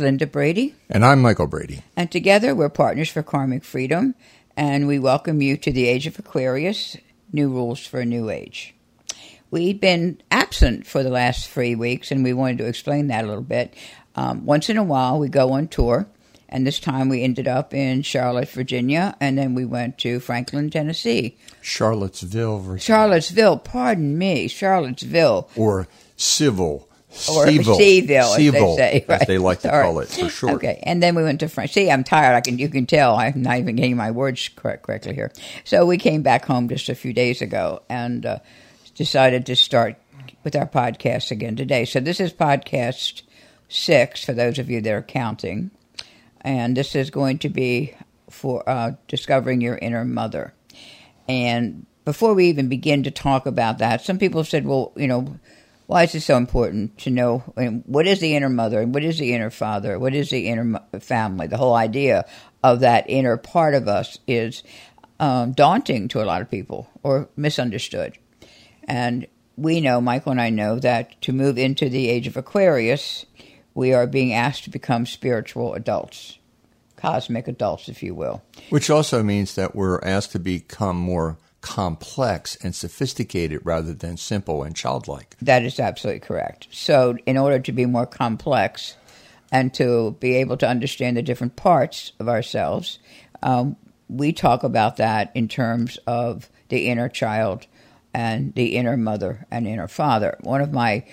[0.00, 1.82] Hi, this is Linda Brady, And I'm Michael Brady.
[1.94, 4.14] and together we're Partners for Karmic Freedom,
[4.56, 6.96] and we welcome you to the Age of Aquarius
[7.34, 8.74] New Rules for a New Age.
[9.50, 13.28] We've been absent for the last three weeks, and we wanted to explain that a
[13.28, 13.74] little bit.
[14.16, 16.06] Um, once in a while, we go on tour,
[16.48, 20.70] and this time we ended up in Charlotte, Virginia, and then we went to Franklin,
[20.70, 21.36] Tennessee.
[21.60, 22.80] Charlottesville, Virginia.
[22.80, 25.50] Charlottesville, pardon me, Charlottesville.
[25.56, 26.86] or civil.
[27.28, 30.52] Or Seville, Seville, as they Seville, say, as they like to call it for sure.
[30.52, 31.72] Okay, and then we went to France.
[31.72, 32.36] See, I'm tired.
[32.36, 35.32] I can you can tell I'm not even getting my words correct, correctly here.
[35.64, 38.38] So we came back home just a few days ago and uh,
[38.94, 39.96] decided to start
[40.44, 41.84] with our podcast again today.
[41.84, 43.22] So this is podcast
[43.68, 45.72] six for those of you that are counting,
[46.42, 47.92] and this is going to be
[48.30, 50.54] for uh, discovering your inner mother.
[51.28, 55.38] And before we even begin to talk about that, some people said, well, you know,
[55.90, 57.38] why is it so important to know
[57.84, 59.98] what is the inner mother and what is the inner father?
[59.98, 61.48] What is the inner family?
[61.48, 62.26] The whole idea
[62.62, 64.62] of that inner part of us is
[65.18, 68.16] um, daunting to a lot of people or misunderstood.
[68.84, 73.26] And we know, Michael and I know, that to move into the age of Aquarius,
[73.74, 76.38] we are being asked to become spiritual adults,
[76.94, 78.44] cosmic adults, if you will.
[78.68, 84.62] Which also means that we're asked to become more complex and sophisticated rather than simple
[84.62, 85.36] and childlike.
[85.42, 86.68] That is absolutely correct.
[86.70, 88.96] So, in order to be more complex
[89.52, 92.98] and to be able to understand the different parts of ourselves,
[93.42, 93.76] um,
[94.08, 97.66] we talk about that in terms of the inner child
[98.12, 100.36] and the inner mother and inner father.
[100.40, 101.04] One of my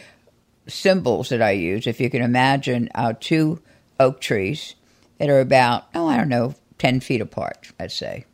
[0.68, 3.62] symbols that I use, if you can imagine our two
[4.00, 4.76] oak trees
[5.20, 8.26] that are about, oh, I don't know, 10 feet apart, let's say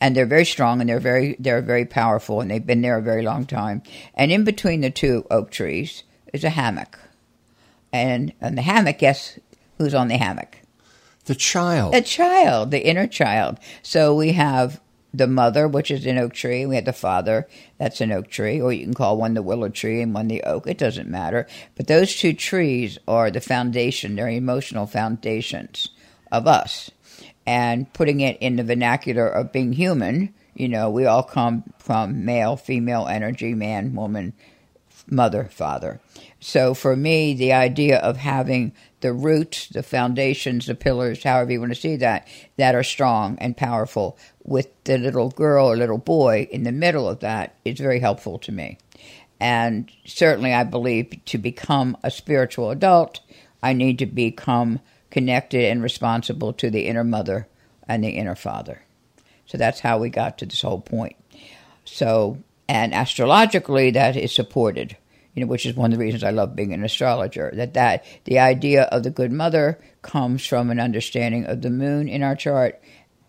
[0.00, 3.02] and they're very strong and they're very they're very powerful and they've been there a
[3.02, 3.82] very long time.
[4.14, 6.98] And in between the two oak trees is a hammock,
[7.92, 9.38] and and the hammock, guess
[9.78, 10.58] who's on the hammock?
[11.24, 11.92] The child.
[11.92, 13.58] The child, the inner child.
[13.82, 14.80] So we have
[15.12, 16.66] the mother, which is an oak tree.
[16.66, 17.48] We have the father,
[17.78, 20.42] that's an oak tree, or you can call one the willow tree and one the
[20.44, 20.66] oak.
[20.66, 21.46] It doesn't matter.
[21.76, 25.88] But those two trees are the foundation, they're emotional foundations
[26.30, 26.90] of us.
[27.48, 32.26] And putting it in the vernacular of being human, you know, we all come from
[32.26, 34.34] male, female energy, man, woman,
[35.06, 35.98] mother, father.
[36.40, 41.60] So for me, the idea of having the roots, the foundations, the pillars, however you
[41.60, 42.28] want to see that,
[42.58, 47.08] that are strong and powerful, with the little girl or little boy in the middle
[47.08, 48.76] of that is very helpful to me.
[49.40, 53.20] And certainly, I believe to become a spiritual adult,
[53.62, 54.80] I need to become
[55.10, 57.48] connected and responsible to the inner mother
[57.88, 58.82] and the inner father.
[59.46, 61.16] So that's how we got to this whole point.
[61.84, 62.38] So,
[62.68, 64.96] and astrologically, that is supported,
[65.34, 67.50] you know, which is one of the reasons I love being an astrologer.
[67.54, 72.08] That that the idea of the good mother comes from an understanding of the moon
[72.08, 72.80] in our chart.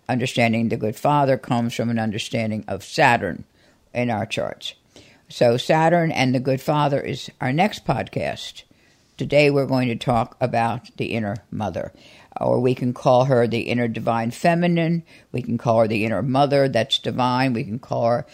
[0.10, 3.46] Understanding the good father comes from an understanding of Saturn
[3.94, 4.74] in our charts.
[5.30, 8.64] So Saturn and the good father is our next podcast.
[9.20, 11.92] Today we're going to talk about the inner mother,
[12.40, 15.04] or we can call her the inner divine feminine.
[15.34, 17.52] We can call her the inner mother that's divine.
[17.52, 18.26] We can call her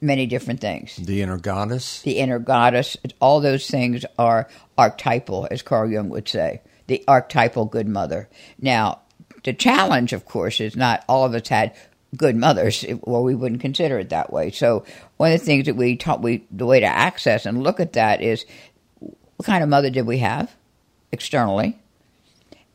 [0.00, 0.96] many different things.
[0.96, 2.02] the inner goddess.
[2.02, 2.96] The inner goddess.
[3.20, 6.60] All those things are archetypal, as Carl Jung would say.
[6.88, 8.28] The archetypal good mother.
[8.60, 9.02] Now,
[9.44, 11.72] the challenge, of course, is not all of us had
[12.16, 14.50] good mothers, or we wouldn't consider it that way.
[14.50, 14.84] So,
[15.18, 17.92] one of the things that we taught, we the way to access and look at
[17.92, 18.44] that is
[19.42, 20.54] what kind of mother did we have
[21.10, 21.76] externally,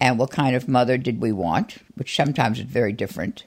[0.02, 3.46] and what kind of mother did we want, which sometimes is very different.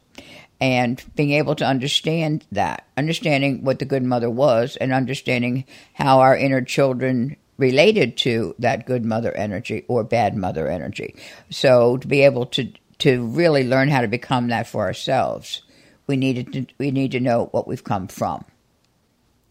[0.59, 6.21] And being able to understand that, understanding what the good mother was, and understanding how
[6.21, 11.15] our inner children related to that good mother energy or bad mother energy.
[11.51, 15.61] So to be able to to really learn how to become that for ourselves,
[16.07, 18.47] we needed to, we need to know what we've come from.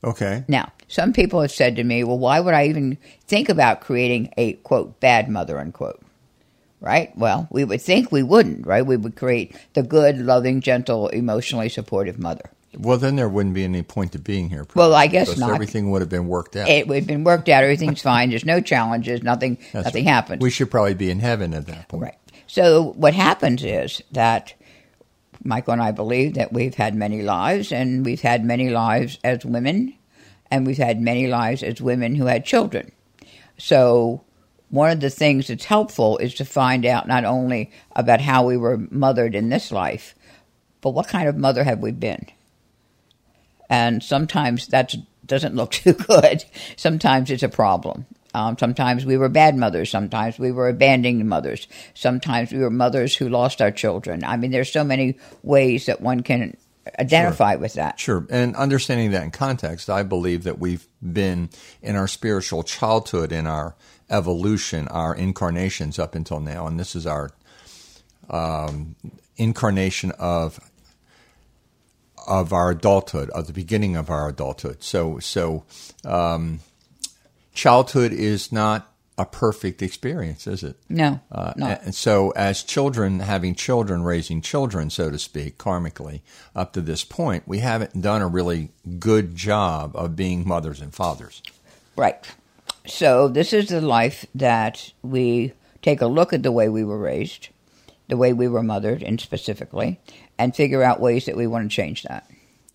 [0.03, 0.43] Okay.
[0.47, 2.97] Now, some people have said to me, well, why would I even
[3.27, 6.01] think about creating a quote bad mother unquote?
[6.81, 7.15] Right?
[7.17, 8.85] Well, we would think we wouldn't, right?
[8.85, 12.49] We would create the good, loving, gentle, emotionally supportive mother.
[12.77, 14.65] Well, then there wouldn't be any point to being here.
[14.75, 15.49] Well, I guess not.
[15.51, 16.69] Everything would have been worked out.
[16.69, 20.13] It would have been worked out, everything's fine, there's no challenges, nothing That's nothing right.
[20.13, 20.41] happens.
[20.41, 22.03] We should probably be in heaven at that point.
[22.03, 22.17] Right.
[22.47, 24.53] So what happens is that
[25.43, 29.45] Michael and I believe that we've had many lives, and we've had many lives as
[29.45, 29.95] women,
[30.51, 32.91] and we've had many lives as women who had children.
[33.57, 34.23] So
[34.69, 38.57] one of the things that's helpful is to find out not only about how we
[38.57, 40.15] were mothered in this life,
[40.81, 42.27] but what kind of mother have we been?
[43.69, 44.95] And sometimes that
[45.25, 46.45] doesn't look too good.
[46.75, 48.05] Sometimes it's a problem.
[48.33, 49.89] Um, sometimes we were bad mothers.
[49.89, 51.67] Sometimes we were abandoning mothers.
[51.93, 54.23] Sometimes we were mothers who lost our children.
[54.23, 56.55] I mean, there's so many ways that one can
[56.99, 57.99] identify with that.
[57.99, 58.25] Sure.
[58.29, 61.49] And understanding that in context, I believe that we've been
[61.81, 63.75] in our spiritual childhood, in our
[64.09, 67.31] evolution, our incarnations up until now, and this is our
[68.29, 68.95] um,
[69.37, 70.59] incarnation of
[72.27, 74.83] of our adulthood, of the beginning of our adulthood.
[74.83, 75.63] So, so
[76.05, 76.59] um,
[77.59, 80.77] childhood is not a perfect experience, is it?
[80.87, 81.65] No, Uh, no.
[81.67, 86.21] And so, as children, having children, raising children, so to speak, karmically,
[86.55, 90.93] up to this point, we haven't done a really good job of being mothers and
[90.93, 91.43] fathers.
[91.97, 92.15] Right.
[92.87, 95.51] So this is the life that we
[95.81, 97.49] take a look at the way we were raised,
[98.07, 99.99] the way we were mothered, and specifically,
[100.37, 102.25] and figure out ways that we want to change that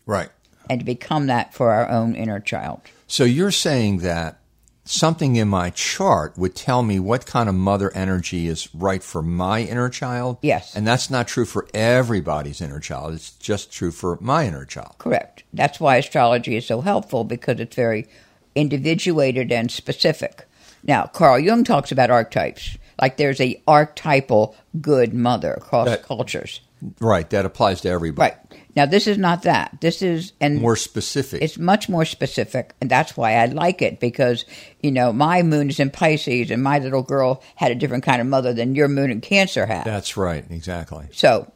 [0.04, 0.28] Right.
[0.68, 2.82] and to become that for our own inner child.
[3.06, 4.40] So, you're saying that
[4.84, 9.22] something in my chart would tell me what kind of mother energy is right for
[9.22, 10.38] my inner child?
[10.42, 10.74] Yes.
[10.76, 14.94] And that's not true for everybody's inner child, it's just true for my inner child.
[14.98, 15.42] Correct.
[15.52, 18.06] That's why astrology is so helpful because it's very
[18.54, 20.46] individuated and specific.
[20.82, 22.76] Now, Carl Jung talks about archetypes.
[23.00, 26.60] Like there's a archetypal good mother across That- cultures.
[27.00, 27.28] Right.
[27.30, 28.32] That applies to everybody.
[28.32, 28.60] Right.
[28.76, 29.78] Now this is not that.
[29.80, 31.40] This is and More specific.
[31.42, 34.44] it's much more specific and that's why i like it because
[34.82, 38.20] you know my moon is in pisces and my little girl had a different kind
[38.20, 41.06] of mother than your moon in cancer had That's right, exactly.
[41.12, 41.50] so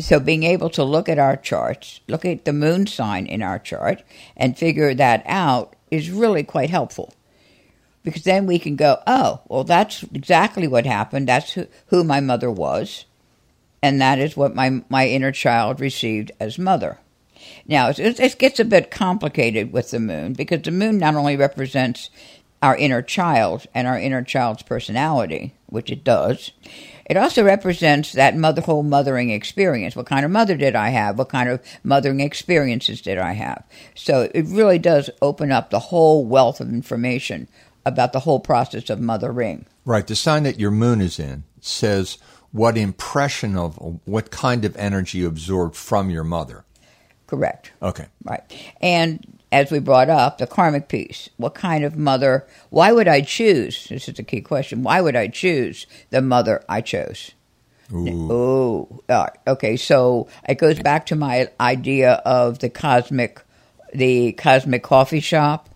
[0.00, 3.58] so being able to look at our charts look at the moon sign in our
[3.60, 4.02] chart
[4.36, 7.14] and figure that out is really quite helpful
[8.02, 12.20] because then we can go oh well that's exactly what happened that's who, who my
[12.20, 13.04] mother was
[13.82, 16.98] and that is what my my inner child received as mother
[17.66, 21.36] now, it, it gets a bit complicated with the moon because the moon not only
[21.36, 22.10] represents
[22.62, 26.50] our inner child and our inner child's personality, which it does,
[27.06, 29.94] it also represents that mother, whole mothering experience.
[29.94, 31.18] What kind of mother did I have?
[31.18, 33.64] What kind of mothering experiences did I have?
[33.94, 37.48] So it really does open up the whole wealth of information
[37.86, 39.66] about the whole process of mothering.
[39.84, 40.06] Right.
[40.06, 42.18] The sign that your moon is in says
[42.52, 46.64] what impression of what kind of energy you absorbed from your mother.
[47.26, 47.72] Correct.
[47.82, 48.06] Okay.
[48.24, 48.42] Right.
[48.80, 51.28] And as we brought up, the karmic piece.
[51.36, 52.46] What kind of mother?
[52.70, 53.86] Why would I choose?
[53.88, 54.82] This is the key question.
[54.82, 57.32] Why would I choose the mother I chose?
[57.92, 59.02] Ooh.
[59.08, 59.76] Oh, okay.
[59.76, 63.42] So it goes back to my idea of the cosmic,
[63.94, 65.67] the cosmic coffee shop.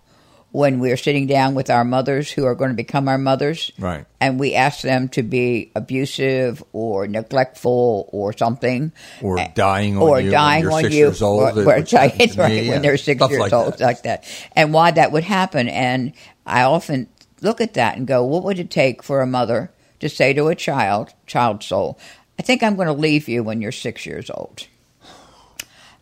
[0.53, 4.05] When we're sitting down with our mothers who are going to become our mothers, Right.
[4.21, 8.91] and we ask them to be abusive or neglectful or something,
[9.21, 11.65] Or dying on or you when dying you're on six you, years old, or, or
[11.79, 13.81] which happened dying, me, right, when they're six years like old, that.
[13.81, 15.67] like that, and why that would happen.
[15.67, 16.13] And
[16.45, 17.07] I often
[17.41, 20.49] look at that and go, what would it take for a mother to say to
[20.49, 21.97] a child, child soul,
[22.37, 24.67] I think I'm going to leave you when you're six years old.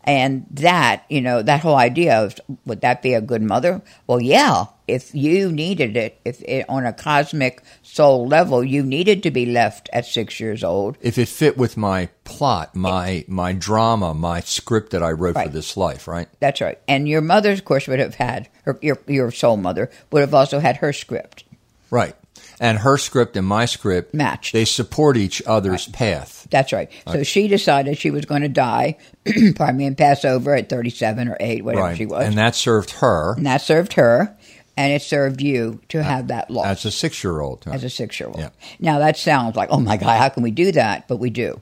[0.04, 3.82] And that, you know, that whole idea of would that be a good mother?
[4.06, 9.22] Well, yeah, if you needed it, if it, on a cosmic soul level, you needed
[9.22, 13.52] to be left at six years old, If it fit with my plot, my my
[13.52, 16.28] drama, my script that I wrote for this life, right?
[16.40, 16.78] That's right.
[16.88, 20.34] And your mother, of course, would have had her, your your soul mother would have
[20.34, 21.44] also had her script.
[21.90, 22.16] Right.
[22.62, 24.52] And her script and my script Matched.
[24.52, 26.46] They support each other's path.
[26.50, 26.88] That's right.
[27.10, 28.98] So she decided she was going to die,
[29.56, 31.96] pardon me, and pass over at thirty-seven or eight, whatever Right.
[31.96, 34.36] she was, And that served her and that served her,
[34.76, 37.64] and it served you to uh, have that loss as a six year old.
[37.66, 38.38] as a six-year-old.
[38.38, 38.50] Yeah.
[38.78, 41.08] Now that sounds like, oh my God, how can we do that?
[41.08, 41.60] But we do.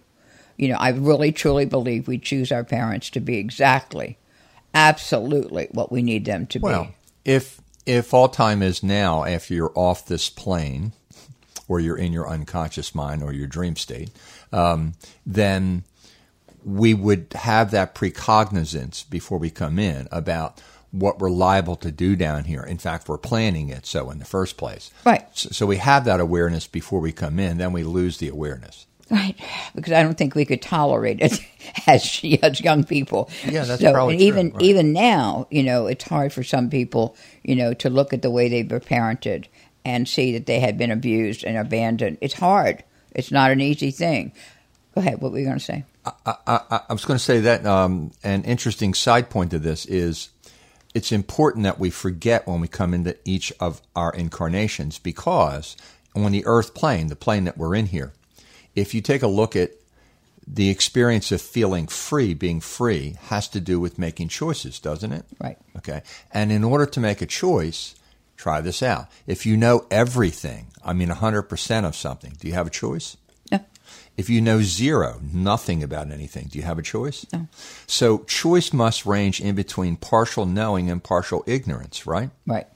[0.58, 4.18] You know, I really truly believe we choose our parents to be exactly,
[4.74, 6.88] absolutely what we need them to Well, be.
[6.88, 10.92] Well, if if all time is now after you're off this plane,
[11.70, 14.10] or you're in your unconscious mind or your dream state,
[14.52, 14.92] um,
[15.24, 15.84] then
[16.64, 20.60] we would have that precognizance before we come in about
[20.90, 22.64] what we're liable to do down here.
[22.64, 24.90] In fact, we're planning it so in the first place.
[25.06, 25.24] Right.
[25.32, 28.86] So, so we have that awareness before we come in, then we lose the awareness.
[29.10, 29.34] Right,
[29.74, 31.40] because I don't think we could tolerate it
[31.88, 33.28] as, as young people.
[33.44, 34.62] Yeah, that's so, probably and true, even right.
[34.62, 38.30] even now, you know, it's hard for some people, you know, to look at the
[38.30, 39.46] way they were parented
[39.84, 42.18] and see that they had been abused and abandoned.
[42.20, 42.84] It's hard.
[43.12, 44.32] It's not an easy thing.
[44.94, 45.20] Go ahead.
[45.20, 45.84] What were you going to say?
[46.04, 49.86] I, I, I was going to say that um, an interesting side point to this
[49.86, 50.30] is
[50.94, 55.76] it's important that we forget when we come into each of our incarnations because
[56.14, 58.12] on the earth plane, the plane that we're in here,
[58.80, 59.72] if you take a look at
[60.46, 65.24] the experience of feeling free, being free, has to do with making choices, doesn't it?
[65.40, 65.58] Right.
[65.76, 66.02] Okay.
[66.32, 67.94] And in order to make a choice,
[68.40, 69.08] Try this out.
[69.26, 73.18] If you know everything, I mean 100% of something, do you have a choice?
[73.52, 73.60] No.
[74.16, 77.26] If you know zero, nothing about anything, do you have a choice?
[77.34, 77.48] No.
[77.86, 82.30] So choice must range in between partial knowing and partial ignorance, right?
[82.46, 82.66] Right.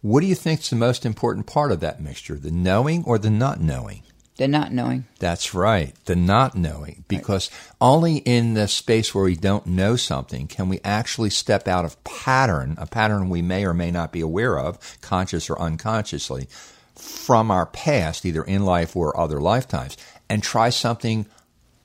[0.00, 3.18] What do you think is the most important part of that mixture, the knowing or
[3.18, 4.03] the not knowing?
[4.36, 5.06] The not knowing.
[5.20, 7.04] That's right, the not knowing.
[7.06, 7.50] Because
[7.80, 12.02] only in the space where we don't know something can we actually step out of
[12.02, 16.48] pattern, a pattern we may or may not be aware of, conscious or unconsciously,
[16.96, 19.96] from our past, either in life or other lifetimes,
[20.28, 21.26] and try something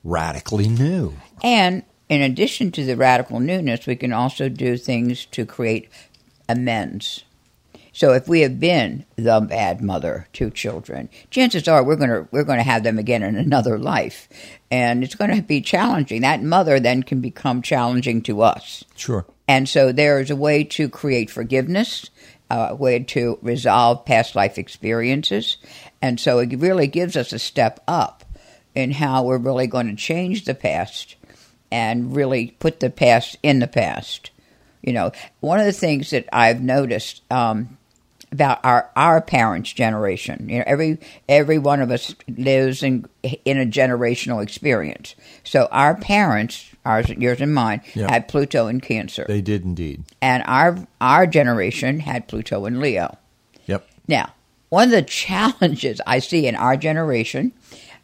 [0.02, 1.14] radically new.
[1.44, 5.88] And in addition to the radical newness, we can also do things to create
[6.48, 7.24] amends.
[7.92, 12.28] So if we have been the bad mother to children, chances are we're going to
[12.30, 14.28] we're going to have them again in another life,
[14.70, 16.22] and it's going to be challenging.
[16.22, 18.84] That mother then can become challenging to us.
[18.96, 19.26] Sure.
[19.48, 22.08] And so there is a way to create forgiveness,
[22.50, 25.56] a way to resolve past life experiences.
[26.00, 28.24] And so it really gives us a step up
[28.74, 31.16] in how we're really going to change the past
[31.72, 34.30] and really put the past in the past.
[34.82, 37.76] You know, one of the things that I've noticed um,
[38.32, 43.06] about our our parents' generation, you know, every every one of us lives in
[43.44, 45.14] in a generational experience.
[45.44, 48.10] So our parents, ours, yours, and mine, Yeah.
[48.10, 50.04] had Pluto and Cancer They did indeed.
[50.22, 53.16] and our our generation had Pluto and Leo.
[53.66, 53.86] Yep.
[54.06, 54.32] Now,
[54.68, 57.52] one of the challenges I see in our generation,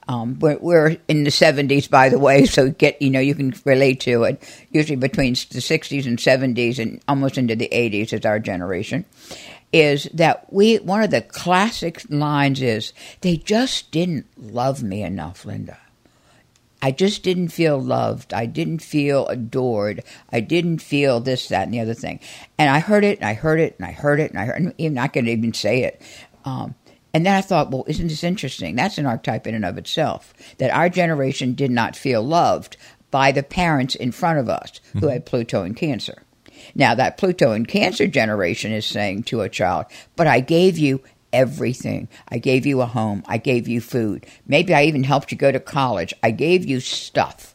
[0.08, 3.54] um, we're, we're in the seventies, by the way, so get you know you can
[3.64, 4.42] relate to it.
[4.72, 9.04] Usually between the sixties and seventies, and almost into the eighties is our generation.
[9.76, 10.76] Is that we?
[10.76, 15.78] One of the classic lines is they just didn't love me enough, Linda.
[16.80, 18.32] I just didn't feel loved.
[18.32, 20.04] I didn't feel adored.
[20.30, 22.20] I didn't feel this, that, and the other thing.
[22.58, 24.74] And I heard it, and I heard it, and I heard it, and I heard.
[24.78, 26.00] I'm not going to even say it.
[26.44, 26.74] Um,
[27.12, 28.76] and then I thought, well, isn't this interesting?
[28.76, 30.34] That's an archetype in and of itself.
[30.58, 32.76] That our generation did not feel loved
[33.10, 36.22] by the parents in front of us who had Pluto and Cancer.
[36.76, 41.00] Now, that Pluto in Cancer generation is saying to a child, but I gave you
[41.32, 42.06] everything.
[42.28, 43.22] I gave you a home.
[43.26, 44.26] I gave you food.
[44.46, 46.12] Maybe I even helped you go to college.
[46.22, 47.54] I gave you stuff.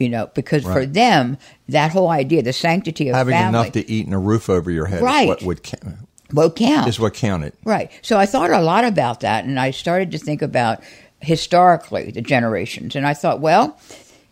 [0.00, 1.38] You know, because for them,
[1.68, 4.70] that whole idea, the sanctity of Having family, enough to eat and a roof over
[4.70, 5.22] your head Right.
[5.24, 5.92] is what would ca-
[6.32, 6.88] will count.
[6.88, 7.52] is what counted.
[7.64, 7.90] Right.
[8.02, 10.82] So I thought a lot about that, and I started to think about
[11.20, 13.76] historically the generations, and I thought, well,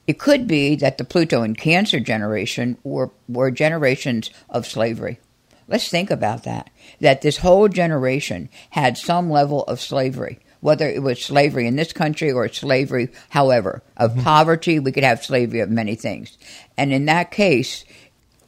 [0.07, 5.19] it could be that the Pluto and Cancer generation were were generations of slavery.
[5.69, 6.71] Let's think about that.
[7.01, 11.93] That this whole generation had some level of slavery, whether it was slavery in this
[11.93, 14.23] country or slavery, however, of mm-hmm.
[14.23, 14.79] poverty.
[14.79, 16.39] We could have slavery of many things,
[16.77, 17.85] and in that case,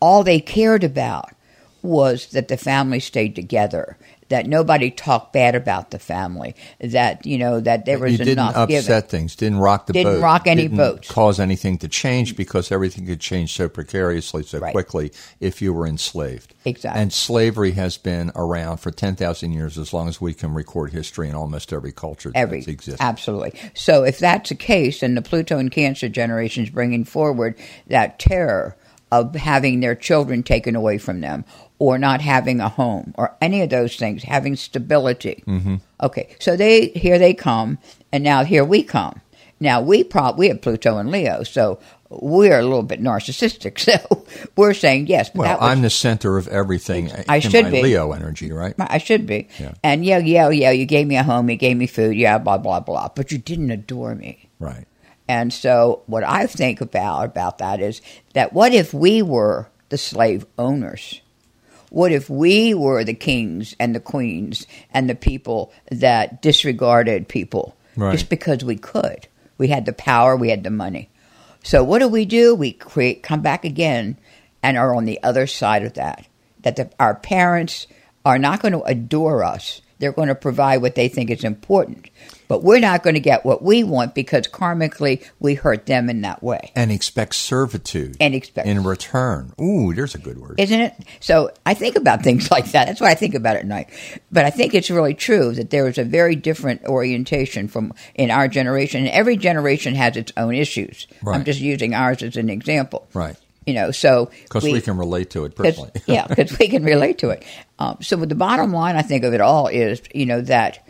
[0.00, 1.34] all they cared about
[1.82, 3.96] was that the family stayed together,
[4.28, 8.32] that nobody talked bad about the family, that you know that there was you didn't
[8.32, 9.02] enough upset given.
[9.02, 11.10] things, didn't rock the Didn't boat, rock any didn't boats.
[11.10, 14.72] cause anything to change because everything could change so precariously, so Right.
[14.72, 16.54] quickly if you were enslaved.
[16.64, 17.00] Exactly.
[17.00, 20.92] And slavery has been around for ten thousand years, as long as we can record
[20.92, 23.02] history in almost every culture Every that's existed.
[23.02, 23.54] absolutely.
[23.74, 27.56] So if that's the case, then the Pluto and Cancer generation is bringing forward
[27.86, 28.76] that terror
[29.10, 31.44] of having their children taken away from them,
[31.78, 35.42] or not having a home, or any of those things, having stability.
[35.46, 35.76] Mm-hmm.
[36.02, 37.78] Okay, so they here they come,
[38.12, 39.20] and now here we come.
[39.60, 41.78] Now we prob we have Pluto and Leo, so
[42.10, 43.78] we're a little bit narcissistic.
[43.88, 47.10] So we're saying yes, but well, was I'm the center of everything.
[47.28, 47.82] I should be.
[47.82, 48.74] Leo energy, right?
[48.78, 49.48] I should be.
[49.58, 49.74] Yeah.
[49.82, 52.58] And yeah, yeah, yeah, you gave me a home, you gave me food, yeah, blah,
[52.58, 53.08] blah, blah.
[53.14, 54.50] But you didn't adore me.
[54.58, 54.86] Right.
[55.28, 58.00] And so what I think about about that is
[58.32, 61.20] that what if we were the slave owners?
[61.90, 67.74] What if we were the kings and the queens and the people that disregarded people
[67.96, 68.12] Right.
[68.12, 69.26] just because we could?
[69.56, 71.08] We had the power, we had the money.
[71.64, 72.54] So what do we do?
[72.54, 74.16] We create, come back again,
[74.62, 76.26] and are on the other side of that.
[76.62, 77.86] That the, our parents
[78.24, 79.80] are not going to adore us.
[79.98, 82.08] They're going to provide what they think is important,
[82.46, 86.20] but we're not going to get what we want because karmically we hurt them in
[86.20, 86.70] that way.
[86.76, 89.52] And expect servitude And expect- in return.
[89.60, 90.60] Ooh, there's a good word.
[90.60, 90.94] isn't it?
[91.20, 92.86] So I think about things like that.
[92.86, 93.88] That's what I think about at night.
[94.30, 98.30] But I think it's really true that there is a very different orientation from in
[98.30, 99.00] our generation.
[99.00, 101.06] And every generation has its own issues.
[101.26, 103.08] I'm just using ours as an example.
[103.14, 103.36] Right.
[103.68, 105.90] You know, so Because we, can relate to it personally.
[106.06, 107.44] yeah, because we can relate to it.
[107.78, 110.86] Um, so the bottom line, I think, of it all is, you know, that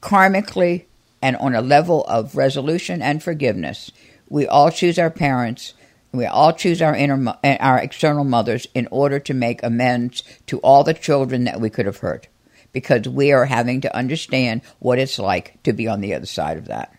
[0.00, 0.84] karmically
[1.20, 3.90] and on a level of resolution and forgiveness,
[4.30, 5.74] we all choose our parents.
[6.12, 10.22] We all choose our inner, mo- uh, our external mothers in order to make amends
[10.46, 12.28] to all the children that we could have hurt.
[12.72, 16.56] because we are having to understand what it's like to be on the other side
[16.56, 16.94] of that.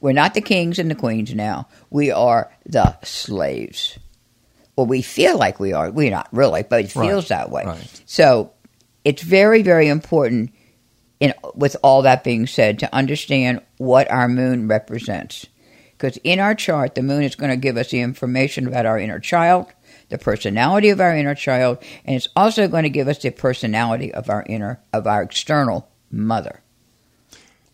[0.00, 1.68] We're not the kings and the queens now.
[1.88, 3.96] We are the slaves.
[4.76, 5.90] Or we feel like we are.
[5.90, 7.64] We're not really, but it Right, feels that way.
[7.64, 8.02] right.
[8.06, 8.52] So
[9.04, 10.52] it's very, very important
[11.20, 15.46] in, with all that being said, to understand what our moon represents.
[15.92, 18.98] Because in our chart, the moon is going to give us the information about our
[18.98, 19.66] inner child,
[20.08, 24.12] the personality of our inner child, and it's also going to give us the personality
[24.12, 26.62] of our inner, of our external mother.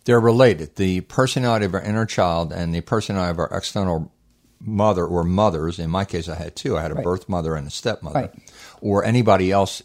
[0.05, 0.77] They're related.
[0.77, 4.13] The personality of our inner child and the personality of our external
[4.61, 5.79] mother or mothers.
[5.79, 6.77] In my case, I had two.
[6.77, 7.05] I had a Right.
[7.05, 8.31] birth mother and a stepmother, Right.
[8.81, 9.83] or anybody else.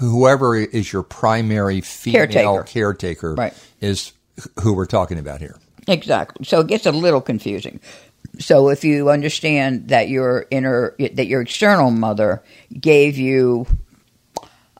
[0.00, 2.62] Whoever is your primary female Caretaker.
[2.64, 3.54] caretaker Right.
[3.80, 4.12] is
[4.60, 5.56] who we're talking about here.
[5.88, 6.44] Exactly.
[6.44, 7.80] So it gets a little confusing.
[8.38, 12.42] So if you understand that your inner that your external mother
[12.78, 13.66] gave you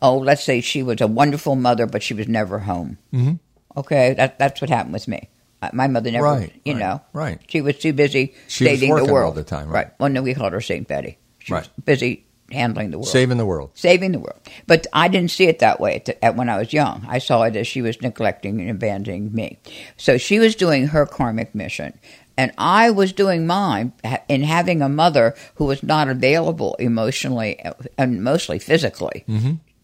[0.00, 2.98] oh, let's say she was a wonderful mother but she was never home.
[3.14, 3.38] Mhm.
[3.76, 5.28] Okay, that that's what happened with me.
[5.62, 7.38] Uh, My mother never, Right, you right, know, right.
[7.48, 9.88] She was too busy She was saving the all the time, right.
[9.98, 11.18] Well, no, we called her Saint Betty.
[11.38, 11.84] She was Right.
[11.86, 13.70] busy handling the world Saving the world.
[13.74, 14.38] saving the world.
[14.66, 17.06] But I didn't see it that way at, the, at when I was young.
[17.08, 19.58] I saw it as she was neglecting and abandoning me.
[19.96, 21.98] So she was doing her karmic mission,
[22.36, 23.92] and I was doing mine
[24.28, 27.58] in having a mother who was not available emotionally
[27.96, 29.24] and mostly physically,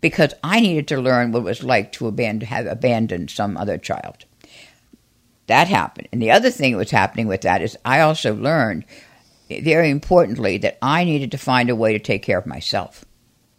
[0.01, 3.79] because I needed to learn what it was like to abandon, have abandoned some other
[3.79, 4.25] child.
[5.49, 8.85] That happened, and the other thing that was happening with that is I also learned
[9.49, 13.05] very importantly that I needed to find a way to take care of myself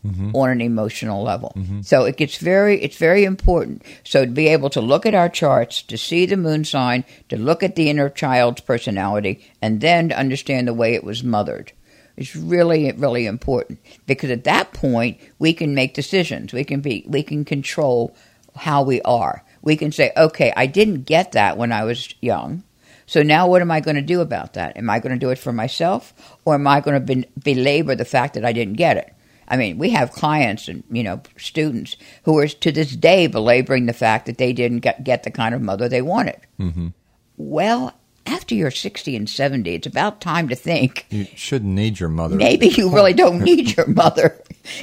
[0.06, 0.36] mm-hmm.
[0.36, 1.54] on an emotional level.
[1.56, 1.82] Mm-hmm.
[1.82, 3.84] So it gets very it's very important.
[4.04, 7.38] So to be able to look at our charts, to see the moon sign, to
[7.38, 11.72] look at the inner child's personality, and then to understand the way it was mothered.
[12.18, 16.52] It's really, really important because at that point we can make decisions.
[16.52, 18.14] We can be, we can control
[18.56, 19.44] how we are.
[19.62, 22.64] We can say, okay, I didn't get that when I was young.
[23.06, 24.78] So now what am I going to do about that?
[24.78, 26.14] Am I going to do it for myself
[26.46, 29.14] or am I going to belabor the fact that I didn't get it?
[29.48, 33.88] I mean, we have clients and, you know, students who are to this day belaboring
[33.88, 36.40] the fact that they didn't get, get the kind of mother they wanted.
[36.60, 36.90] Mm-hmm.
[37.38, 37.99] Well,
[38.30, 42.36] after you're 60 and 70, it's about time to think You shouldn't need your mother.
[42.36, 44.42] maybe you really don't need your mother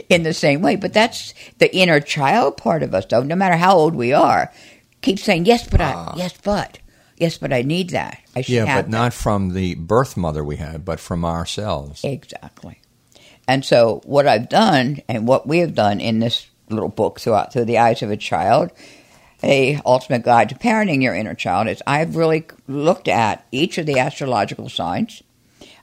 [0.08, 0.76] in the same way.
[0.76, 3.22] But that's the inner child part of us, though.
[3.22, 4.52] No matter how old we are,
[5.02, 6.14] keep saying yes, but I, ah.
[6.16, 6.78] yes, but
[7.16, 8.18] yes, but I need that.
[8.34, 12.02] I should Yeah, but that." not from the birth mother we had, but from ourselves.
[12.04, 12.80] exactly.
[13.48, 17.52] And so, what I've done, and what we have done in this little book throughout
[17.52, 18.72] through the eyes of a child,
[19.42, 23.86] a ultimate guide to parenting your inner child, is I've really looked at each of
[23.86, 25.22] the astrological signs.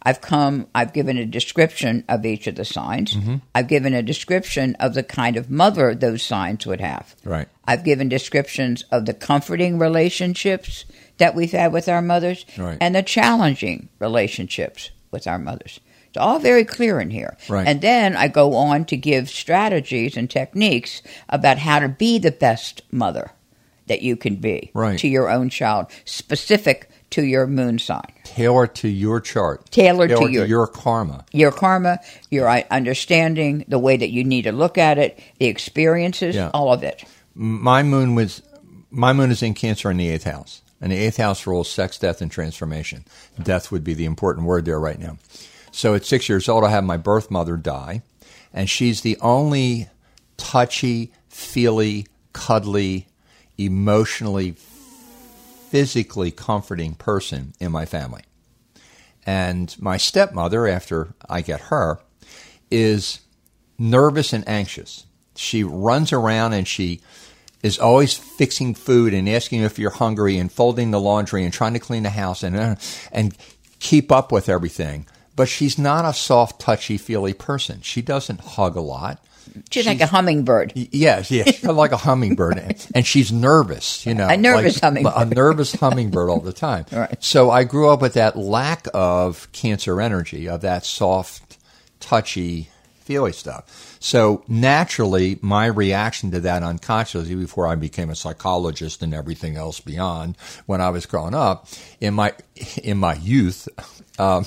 [0.06, 3.14] I've come, I've given a description of each of the signs.
[3.14, 3.36] Mm-hmm.
[3.56, 7.16] I've given a description of the kind of mother those signs would have.
[7.24, 7.48] Right.
[7.66, 10.84] I've given descriptions of the comforting relationships
[11.20, 12.78] that we've had with our mothers Right.
[12.82, 15.80] and the challenging relationships with our mothers.
[16.10, 17.38] It's all very clear in here.
[17.48, 17.66] Right.
[17.66, 22.32] And then I go on to give strategies and techniques about how to be the
[22.32, 23.32] best mother
[23.88, 24.98] that you can be Right.
[25.00, 28.02] to your own child, specific to your moon sign.
[28.24, 29.70] Tailored to your chart.
[29.72, 31.26] Tailored to your- your karma.
[31.32, 32.00] Your karma,
[32.32, 36.50] your understanding, the way that you need to look at it, the experiences, Yeah.
[36.54, 37.04] all of it.
[37.36, 38.42] My moon was
[38.90, 41.98] my moon is in Cancer in the eighth house, and the eighth house rules sex,
[41.98, 43.04] death, and transformation.
[43.42, 45.18] Death would be the important word there right now.
[45.72, 48.04] So at six years old, I have my birth mother die,
[48.54, 49.88] and she's the only
[50.38, 53.08] touchy, feely, cuddly,
[53.58, 54.56] emotionally,
[55.70, 58.24] physically comforting person in my family.
[59.26, 62.00] And my stepmother, after I get her,
[62.70, 63.22] is
[63.78, 65.06] nervous and anxious.
[65.36, 67.02] She runs around and she
[67.62, 71.74] is always fixing food and asking if you're hungry and folding the laundry and trying
[71.74, 72.76] to clean the house and uh,
[73.12, 73.36] and
[73.80, 75.08] keep up with everything.
[75.36, 77.82] But she's not a soft, touchy, feely person.
[77.82, 79.24] She doesn't hug a lot.
[79.70, 80.74] She's like a hummingbird.
[80.76, 84.06] Yes, yes, she's like a hummingbird, and- and she's nervous.
[84.06, 85.14] You know, A nervous like hummingbird.
[85.16, 86.86] a nervous hummingbird all the time.
[86.92, 87.16] Right.
[87.24, 91.58] So I grew up with that lack of cancer energy, of that soft,
[92.00, 92.70] touchy,
[93.02, 93.98] feely stuff.
[94.00, 99.80] So naturally, my reaction to that unconsciously, before I became a psychologist and everything else
[99.80, 101.68] beyond, when I was growing up,
[102.02, 102.34] in my
[102.84, 103.68] in my youth,
[104.20, 104.46] um,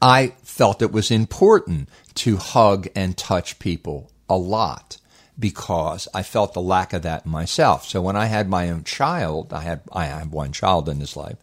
[0.00, 4.98] I felt it was important to hug and touch people a lot
[5.38, 7.86] because I felt the lack of that myself.
[7.86, 11.16] So when I had my own child, I had I have one child in this
[11.16, 11.36] life,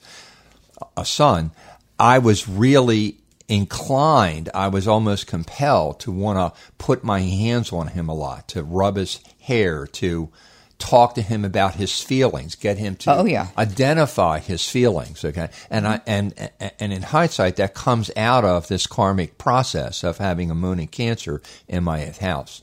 [0.98, 1.52] a son,
[1.98, 7.88] I was really inclined, I was almost compelled to want to put my hands on
[7.88, 10.30] him a lot, to rub his hair, to
[10.78, 13.48] talk to him about his feelings, get him to Oh, yeah.
[13.58, 15.24] identify his feelings.
[15.26, 16.34] Okay, and I and
[16.80, 20.88] and in hindsight, that comes out of this karmic process of having a moon in
[20.88, 22.62] Cancer in my eighth house.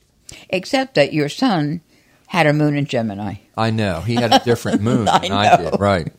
[0.51, 1.81] Except that your son
[2.29, 3.35] had a moon in Gemini.
[3.59, 5.79] I know he had a different moon I than I did.
[5.79, 6.11] Right.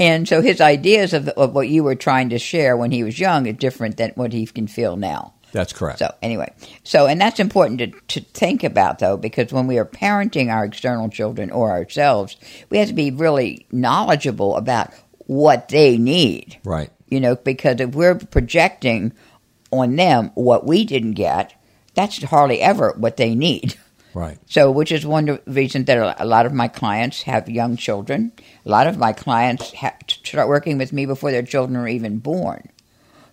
[0.00, 3.20] And so his ideas of, of what you were trying to share when he was
[3.20, 5.34] young are different than what he can feel now.
[5.52, 5.98] That's correct.
[5.98, 6.52] So anyway,
[6.84, 10.64] so and that's important to, to think about though, because when we are parenting our
[10.64, 12.36] external children or ourselves,
[12.68, 14.92] we have to be really knowledgeable about
[15.26, 16.58] what they need.
[16.64, 16.90] right.
[17.08, 19.12] You know, because if we're projecting
[19.72, 21.54] on them what we didn't get,
[21.94, 23.74] that's hardly ever what they need.
[24.14, 24.38] Right.
[24.46, 27.76] So, which is one of the reasons that a lot of my clients have young
[27.76, 28.32] children.
[28.66, 31.88] A lot of my clients have to start working with me before their children are
[31.88, 32.68] even born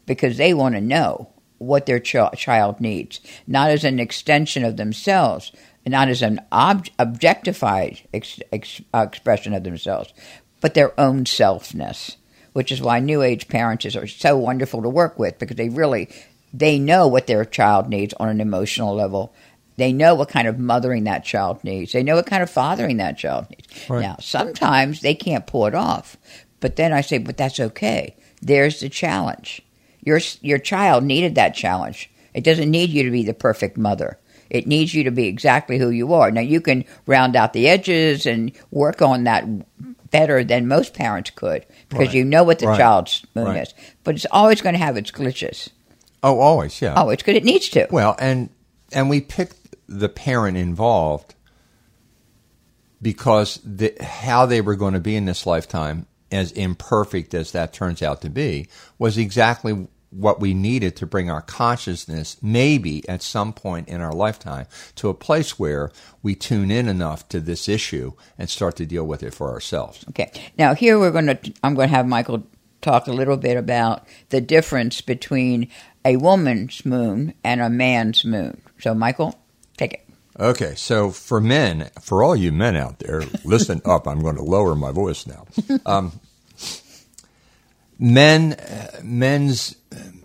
[0.06, 4.78] because they want to know what their ch- child needs, not as an extension of
[4.78, 5.52] themselves,
[5.86, 10.14] not as an ob- objectified ex- ex- uh, expression of themselves,
[10.62, 12.16] but their own selfness.
[12.54, 16.10] Which is why New Age parents are so wonderful to work with because they really
[16.52, 19.32] they know what their child needs on an emotional level.
[19.76, 21.92] They know what kind of mothering that child needs.
[21.92, 23.88] They know what kind of fathering that child needs.
[23.88, 24.02] Right.
[24.02, 26.18] Now, sometimes they can't pull it off,
[26.60, 28.16] but then I say, but that's okay.
[28.42, 29.62] There's the challenge.
[30.08, 32.10] Your your child needed that challenge.
[32.34, 34.18] It doesn't need you to be the perfect mother.
[34.50, 36.32] It needs you to be exactly who you are.
[36.32, 39.44] Now you can round out the edges and work on that
[40.10, 42.16] better than most parents could because Right.
[42.16, 42.78] you know what the Right.
[42.80, 43.64] child's moon Right.
[43.64, 43.74] is.
[44.06, 45.68] But it's always going to have its glitches.
[46.24, 46.82] Oh, always.
[46.82, 46.94] Yeah.
[46.96, 47.36] Oh, it's good.
[47.36, 47.88] It needs to.
[47.92, 48.50] Well, and
[48.94, 51.36] and we picked the parent involved
[53.02, 57.74] because the, how they were going to be in this lifetime, as imperfect as that
[57.74, 58.68] turns out to be,
[58.98, 64.14] was exactly what we needed to bring our consciousness, maybe at some point in our
[64.14, 65.92] lifetime, to a place where
[66.24, 70.04] we tune in enough to this issue and start to deal with it for ourselves.
[70.10, 70.32] Okay.
[70.58, 71.54] Now here we're going to.
[71.64, 72.44] I'm going to have Michael
[72.82, 75.70] talk a little bit about the difference between
[76.06, 78.62] a woman's moon and a man's moon.
[78.80, 79.38] So, Michael,
[79.78, 80.04] take it.
[80.40, 84.08] Okay, so for men, for all you men out there, listen up.
[84.08, 85.46] I'm going to lower my voice now.
[85.86, 86.20] Um,
[88.00, 89.76] men, uh, men's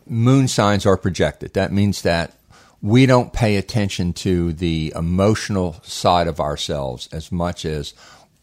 [0.06, 1.54] moon signs are projected.
[1.54, 2.34] That means that
[2.80, 7.94] we don't pay attention to the emotional side of ourselves as much as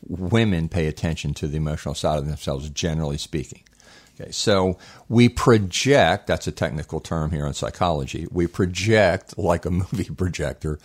[0.08, 3.62] women pay attention to the emotional side of themselves, generally speaking.
[4.20, 9.72] Okay, so we project, that's a technical term here in psychology, we project like a
[9.72, 10.80] movie projector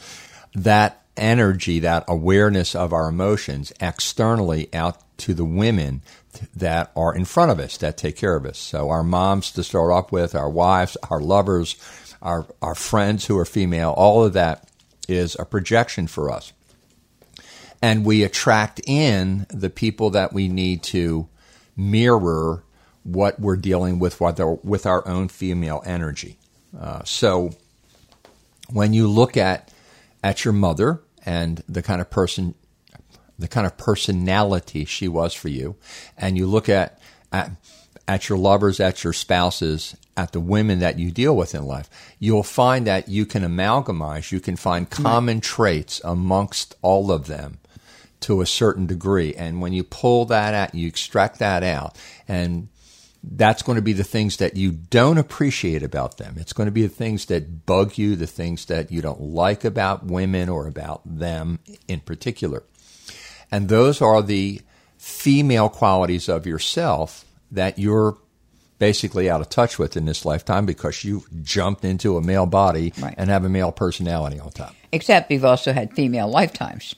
[0.54, 6.02] that energy, that awareness of our emotions externally out to the women
[6.54, 8.58] that are in front of us, that take care of us.
[8.58, 11.76] So our moms to start off with, our wives, our lovers,
[12.20, 14.68] our, our friends who are female, all of that
[15.08, 16.52] is a projection for us.
[17.82, 21.28] And we attract in the people that we need to
[21.76, 22.64] mirror
[23.02, 26.38] what we're dealing with with our, own female energy.
[26.78, 27.50] Uh, so
[28.70, 29.70] when you look at
[30.22, 32.54] at your mother and the kind of person
[33.38, 35.74] the kind of personality she was for you.
[36.16, 37.00] And you look at
[37.32, 37.50] at,
[38.06, 41.90] at your lovers at your spouses at the women that you deal with in life.
[42.20, 47.58] You'll find that you can amalgamize you can find common traits amongst all of them
[48.20, 49.34] to a certain degree.
[49.34, 51.96] And when you pull that out you extract that out
[52.28, 52.68] and
[53.26, 56.34] that's going to be the things that you don't appreciate about them.
[56.38, 59.64] It's going to be the things that bug you, the things that you don't like
[59.64, 61.58] about women or about them
[61.88, 62.62] in particular.
[63.50, 64.60] And those are the
[64.98, 68.18] female qualities of yourself that you're
[68.78, 72.92] basically out of touch with in this lifetime because you jumped into a male body
[73.00, 73.14] Right.
[73.16, 74.74] and have a male personality on top.
[74.92, 76.94] Except you've also had female lifetimes.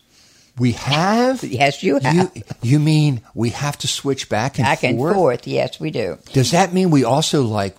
[0.58, 1.42] We have?
[1.60, 2.32] Yes, you You, have.
[2.62, 5.14] you mean we have to switch back and Back and forth?
[5.14, 5.46] forth.
[5.46, 6.18] Yes, we do.
[6.32, 7.76] Does that mean we also like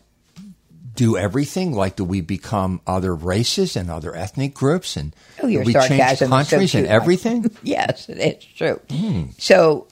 [0.96, 1.74] do everything?
[1.74, 6.02] Like, do we become other races and other ethnic groups, and Oh, do we change
[6.14, 7.50] is so countries and everything?
[7.64, 8.80] Yes, it's true.
[8.90, 9.24] Hmm.
[9.38, 9.88] So,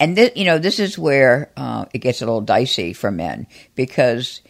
[0.00, 3.46] and this, you know, this is where uh, it gets a little dicey for men
[3.74, 4.40] because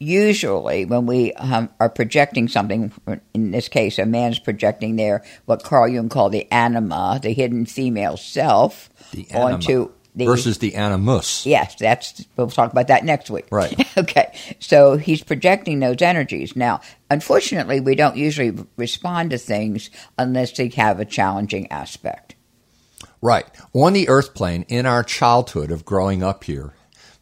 [0.00, 2.92] usually when we um, are projecting something,
[3.34, 7.66] in this case, a man's projecting their what Carl Jung called the anima, the hidden
[7.66, 11.46] female self, The onto the versus the animus.
[11.46, 13.46] Yes, that's we'll talk about that next week.
[13.52, 13.78] Right.
[13.98, 14.36] okay.
[14.58, 16.56] So he's projecting those energies.
[16.56, 22.34] Now, unfortunately, we don't usually respond to things unless they have a challenging aspect.
[23.22, 23.46] Right.
[23.74, 26.72] On the earth plane, in our childhood of growing up here,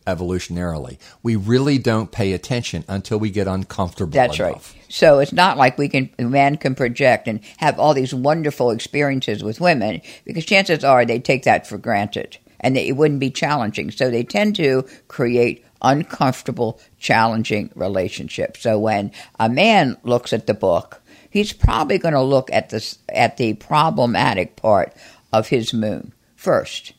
[0.08, 0.98] evolutionarily.
[1.22, 4.12] We really don't pay attention until we get uncomfortable.
[4.12, 4.74] That's enough.
[4.74, 4.84] right.
[4.92, 9.44] So it's not like we can man can project and have all these wonderful experiences
[9.44, 13.30] with women because chances are they take that for granted and they, it wouldn't be
[13.30, 13.90] challenging.
[13.90, 18.60] So they tend to create uncomfortable, challenging relationships.
[18.60, 22.98] So when a man looks at the book, he's probably going to look at this
[23.10, 24.94] at the problematic part
[25.32, 26.94] of his moon first,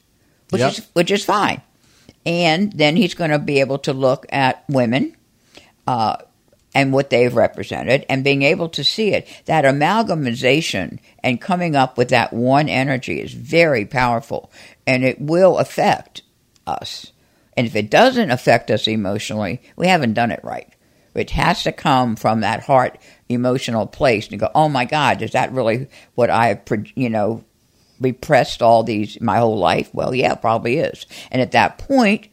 [0.51, 0.71] which Yep.
[0.71, 1.61] is which is fine,
[2.25, 5.15] and then he's going to be able to look at women.
[5.87, 6.17] Uh,
[6.75, 9.27] and what they've represented, and being able to see it.
[9.45, 14.51] That amalgamization and coming up with that one energy is very powerful,
[14.85, 16.21] and it will affect
[16.67, 17.11] us.
[17.57, 20.71] And if it doesn't affect us emotionally, we haven't done it right.
[21.15, 25.31] It has to come from that heart emotional place and go, oh my God, is
[25.31, 26.61] that really what I
[26.95, 27.43] you know,
[27.99, 29.89] repressed all these my whole life?
[29.93, 31.05] Well, yeah, it probably is.
[31.31, 32.27] And at that point,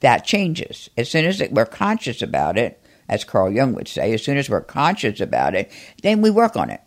[0.00, 0.90] that changes.
[0.96, 4.48] As soon as we're conscious about it, as Carl Jung would say, as soon as
[4.48, 5.70] we're conscious about it,
[6.02, 6.80] then we work on it.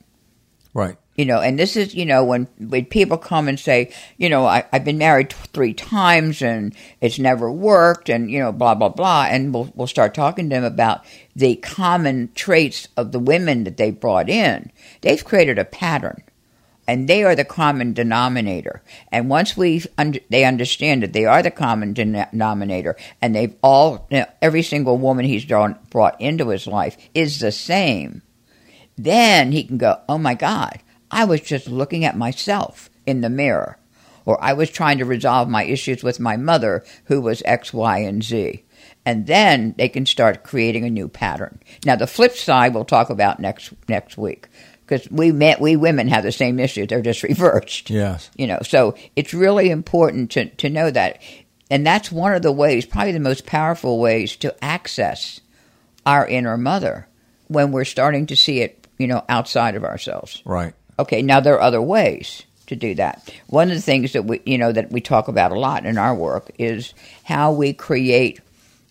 [0.74, 0.98] Right.
[1.16, 4.46] You know, and this is, you know, when, when people come and say, you know,
[4.46, 8.90] I, I've been married three times and it's never worked and, you know, blah, blah,
[8.90, 9.28] blah.
[9.30, 13.78] And we'll, we'll start talking to them about the common traits of the women that
[13.78, 14.74] they brought in.
[15.00, 16.22] They've created a pattern
[16.88, 18.82] and they are the common denominator.
[19.12, 24.08] And once we un- they understand that they are the common denominator, and they've all
[24.10, 28.22] you know, every single woman he's drawn, brought into his life is the same,
[28.98, 30.80] then he can go, "Oh my God,
[31.12, 33.78] I was just looking at myself in the mirror."
[34.28, 38.00] Or I was trying to resolve my issues with my mother, who was X, Y,
[38.00, 38.64] and Z.
[39.06, 41.60] And then they can start creating a new pattern.
[41.86, 44.48] Now, the flip side we'll talk about next next week
[44.86, 47.90] because we met, we women have the same issue; they're just reversed.
[47.90, 48.30] Yes.
[48.36, 51.22] You know, so it's really important to to know that,
[51.70, 55.42] and that's one of the ways, probably the most powerful ways to access
[56.06, 57.08] our inner mother
[57.48, 60.42] when we're starting to see it, you know, outside of ourselves.
[60.46, 60.74] Right.
[60.98, 63.30] Okay, now there are other ways to do that.
[63.48, 65.98] One of the things that we, you know, that we talk about a lot in
[65.98, 66.94] our work is
[67.24, 68.40] how we create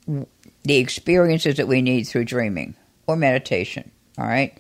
[0.06, 2.74] the experiences that we need through dreaming
[3.06, 3.90] or meditation.
[4.18, 4.56] All right.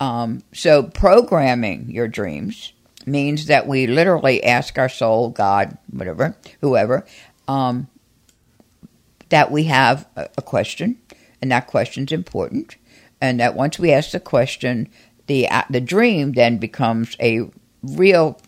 [0.00, 2.72] Um, so programming your dreams
[3.06, 7.06] means that we literally ask our soul, God, whatever, whoever,
[7.46, 7.88] um,
[9.28, 10.98] that we have a, question,
[11.40, 12.76] and that question's important,
[13.20, 14.88] and that once we ask the question,
[15.26, 17.48] the uh, the dream then becomes a
[17.82, 18.40] real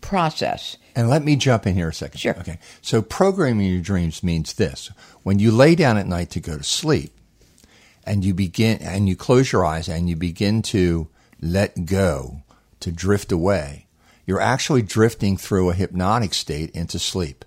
[0.00, 0.76] process.
[0.94, 2.20] And let me jump in here a second.
[2.20, 2.38] Sure.
[2.38, 2.58] Okay.
[2.80, 4.90] So programming your dreams means this.
[5.22, 7.12] When you lay down at night to go to sleep
[8.08, 11.08] and you begin and you close your eyes and you begin to
[11.42, 12.42] let go,
[12.80, 13.86] to drift away,
[14.24, 17.44] you're actually drifting through a hypnotic state into sleep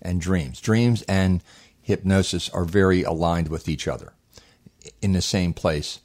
[0.00, 0.62] and dreams.
[0.62, 1.42] Dreams and
[1.82, 4.14] hypnosis are very aligned with each other
[5.02, 6.00] in the same place,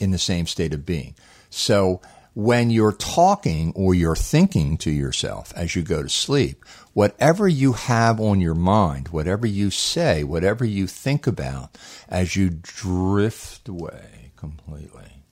[0.00, 1.14] in the same state of being.
[1.48, 2.02] So
[2.34, 6.62] when you're talking or you're thinking to yourself as you go to sleep,
[6.96, 11.76] whatever you have on your mind, whatever you say, whatever you think about
[12.08, 15.22] as you drift away completely,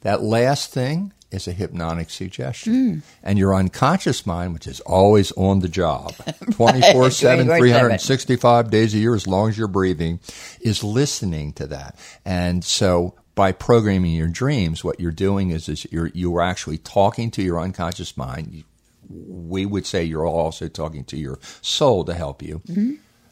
[0.00, 2.72] that last thing is a hypnotic suggestion.
[3.22, 6.14] And your unconscious mind, which is always on the job,
[6.52, 7.58] 24 7, 24/7.
[7.58, 10.18] 365 days a year, as long as you're breathing,
[10.62, 11.94] is listening to that.
[12.24, 17.30] And so by programming your dreams, what you're doing is, is you're, you're actually talking
[17.32, 18.64] to your unconscious mind.
[19.12, 22.62] We would say you're also talking to your soul to help you.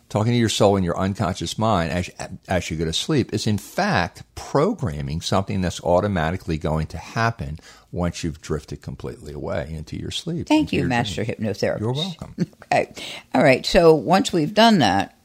[0.08, 2.10] Talking to your soul and your unconscious mind as,
[2.48, 7.60] as you go to sleep is, in fact, programming something that's automatically going to happen
[7.92, 10.48] once you've drifted completely away into your sleep.
[10.48, 11.36] Thank you, Master dream.
[11.38, 11.80] Hypnotherapist.
[11.80, 12.34] You're welcome.
[12.72, 12.92] Okay.
[13.34, 13.64] All right.
[13.66, 15.16] So once we've done that,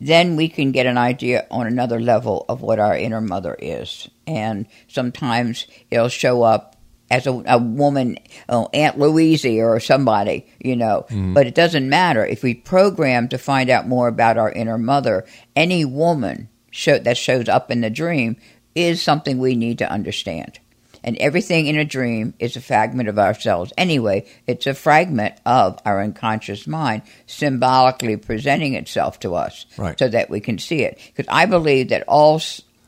[0.00, 4.08] then we can get an idea on another level of what our inner mother is.
[4.26, 6.75] And sometimes it'll show up
[7.10, 11.06] as a, a woman, oh, Aunt Louise or somebody, you know.
[11.08, 11.34] Mm-hmm.
[11.34, 12.24] But it doesn't matter.
[12.26, 17.16] If we program to find out more about our inner mother, any woman show, that
[17.16, 18.36] shows up in the dream
[18.74, 20.58] is something we need to understand.
[21.04, 23.72] And everything in a dream is a fragment of ourselves.
[23.78, 29.96] Anyway, it's a fragment of our unconscious mind symbolically presenting itself to us Right.
[29.96, 30.98] so that we can see it.
[31.14, 32.40] Because I believe that all,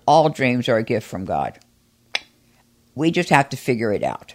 [0.07, 1.59] all dreams are a gift from God.
[2.99, 4.35] We just have to figure it out.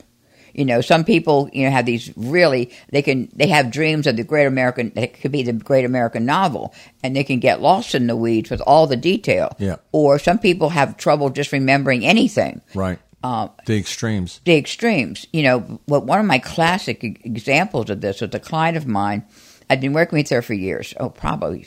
[0.53, 4.17] You know, some people, you know, have these really they can they have dreams of
[4.17, 7.95] the great American it could be the great American novel and they can get lost
[7.95, 9.55] in the weeds with all the detail.
[9.57, 9.77] Yeah.
[9.91, 12.99] Or some people have trouble just remembering anything Right.
[13.23, 14.41] Um, the extremes.
[14.45, 15.25] the extremes.
[15.33, 19.25] You know, what one of my classic examples of this was a client of mine.
[19.69, 20.93] I'd been working with her for years.
[20.99, 21.65] Oh, probably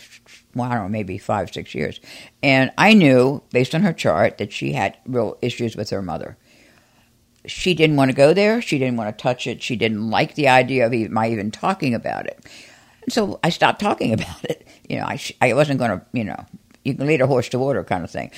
[0.55, 2.01] well, I don't know, maybe five, six years.
[2.43, 6.37] And I knew, based on her chart, that she had real issues with her mother.
[7.47, 8.61] She didn't want to go there.
[8.61, 9.63] She didn't want to touch it.
[9.63, 12.45] She didn't like the idea of even, my even talking about it.
[13.03, 14.67] And so I stopped talking about it.
[14.89, 16.45] You know, I, I wasn't going to, you know,
[16.85, 18.31] you can lead a horse to water kind of thing.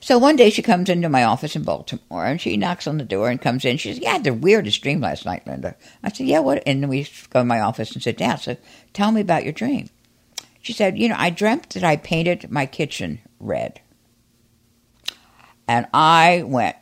[0.00, 3.04] So one day she comes into my office in Baltimore and she knocks on the
[3.04, 3.78] door and comes in.
[3.78, 5.76] She says, Yeah, the weirdest dream last night, Linda.
[6.02, 6.62] I said, Yeah, what?
[6.66, 8.36] And we go to my office and sit down.
[8.36, 8.58] So
[8.92, 9.88] tell me about your dream.
[10.60, 13.80] She said, You know, I dreamt that I painted my kitchen red.
[15.66, 16.76] And I went,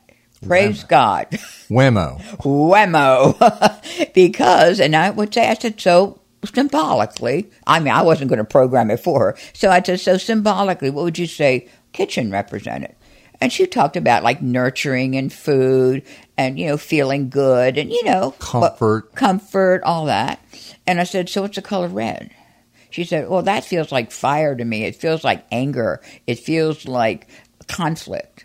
[0.47, 1.29] Praise God.
[1.71, 2.21] Whammo.
[2.39, 4.13] Whammo.
[4.15, 8.45] because, and I would say, I said, So symbolically, I mean, I wasn't going to
[8.45, 9.37] program it for her.
[9.53, 12.95] So I said, So symbolically, what would you say kitchen represented?
[13.41, 16.05] And she talked about like nurturing and food
[16.37, 19.07] and, you know, feeling good and, you know, Comfort.
[19.07, 20.41] what- comfort, all that.
[20.87, 22.31] And I said, So what's the color red?
[22.91, 24.85] She said, Well, that feels like fire to me.
[24.85, 26.01] It feels like anger.
[26.27, 27.27] It feels like
[27.69, 28.45] conflict.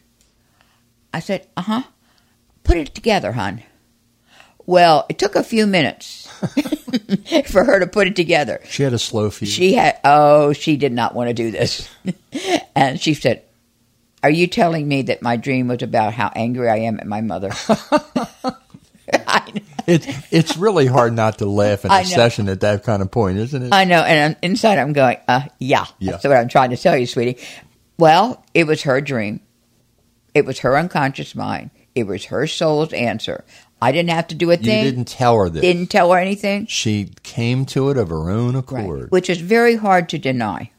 [1.14, 1.84] I said, Uh huh.
[2.64, 3.64] Put it together, hon.
[4.68, 6.28] Well, it took a few minutes
[7.48, 8.60] for her to put it together.
[8.66, 9.48] She had a slow feed.
[9.48, 11.90] She had, oh, she did not want to do this.
[12.76, 13.44] and she said,
[14.22, 17.22] Are you telling me that my dream was about how angry I am at my
[17.22, 17.52] mother?
[19.14, 19.54] I,
[19.88, 23.38] it, it's really hard not to laugh in a session at that kind of point,
[23.38, 23.74] isn't it?
[23.74, 24.02] I know.
[24.02, 25.86] And I'm, inside, I'm going, uh, yeah.
[26.00, 26.12] Yeah.
[26.12, 27.42] That's what I'm trying to tell you, sweetie.
[27.98, 29.40] Well, it was her dream.
[30.38, 31.72] It was her unconscious mind.
[31.96, 33.44] It was her soul's answer.
[33.82, 34.86] I didn't have to do a thing.
[34.86, 35.62] you didn't tell her this.
[35.62, 36.68] didn't tell her anything.
[36.68, 39.10] She came to it of her own accord.
[39.10, 40.70] Which is very hard to deny.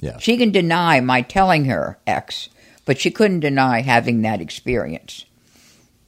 [0.00, 0.18] Yeah.
[0.18, 2.50] She can deny my telling her X,
[2.84, 5.24] but she couldn't deny having that experience.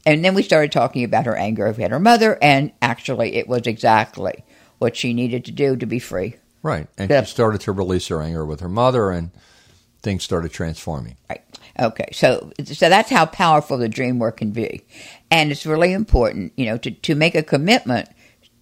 [0.05, 3.63] And then we started talking about her anger at her mother, and actually, it was
[3.67, 4.45] exactly
[4.79, 6.37] what she needed to do to be free.
[6.63, 6.87] Right.
[6.99, 7.23] And Yeah.
[7.25, 9.31] she started to release her anger with her mother, and
[10.03, 11.17] things started transforming.
[11.29, 11.43] Right.
[11.81, 12.09] Okay.
[12.13, 14.83] So, so that's how powerful the dream work can be,
[15.31, 18.09] and it's really important, you know, to to make a commitment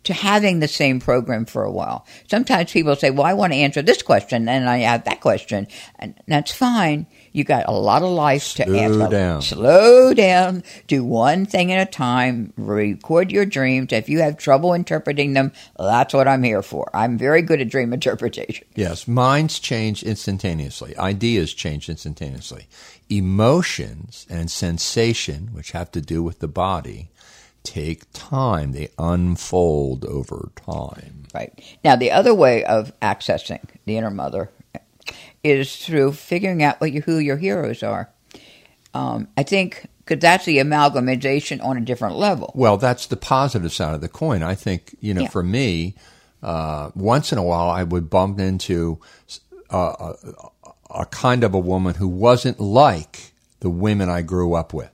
[0.04, 2.06] to having the same program for a while.
[2.30, 5.66] Sometimes people say, "Well, I want to answer this question, and I have that question,"
[5.98, 7.06] and that's fine.
[7.32, 9.08] You got a lot of life to Slow answer.
[9.08, 9.42] down.
[9.42, 10.62] Slow down.
[10.86, 12.52] Do one thing at a time.
[12.56, 13.92] Record your dreams.
[13.92, 16.88] If you have trouble interpreting them, that's what I'm here for.
[16.94, 18.66] I'm very good at dream interpretation.
[18.76, 20.96] Yes, minds change instantaneously.
[20.96, 22.68] Ideas change instantaneously.
[23.08, 27.10] Emotions and sensation, which have to do with the body,
[27.62, 28.72] take time.
[28.72, 31.24] They unfold over time.
[31.34, 31.52] Right.
[31.84, 34.50] Now, the other way of accessing the inner mother
[35.44, 38.10] is through figuring out what you, who your heroes are.
[38.94, 42.52] Um, I think because that's the amalgamation on a different level.
[42.54, 44.42] Well, that's the positive side of the coin.
[44.42, 45.28] I think, you know, Yeah.
[45.28, 45.94] for me,
[46.42, 48.98] uh, once in a while I would bump into
[49.68, 50.12] uh,
[50.90, 54.90] a, kind of a woman who wasn't like the women I grew up with.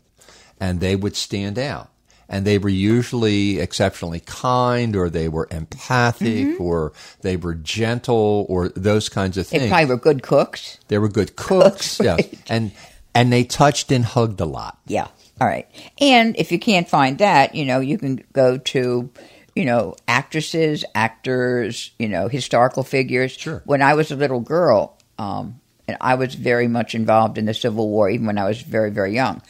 [0.60, 1.90] And they would stand out.
[2.28, 8.70] And they were usually exceptionally kind, or they were empathic, or they were gentle, or
[8.70, 9.64] those kinds of things.
[9.64, 10.78] They probably were good cooks.
[10.88, 12.26] They were good cooks, yes.
[12.48, 12.72] and
[13.14, 14.78] and they touched and hugged a lot.
[14.86, 15.08] Yeah.
[15.40, 15.68] All right.
[16.00, 19.10] And if you can't find that, you know, you can go to,
[19.54, 23.32] you know, actresses, actors, you know, historical figures.
[23.32, 23.62] Sure.
[23.64, 27.54] When I was a little girl, um, and I was very much involved in the
[27.54, 29.42] Civil War, even when I was very, very young.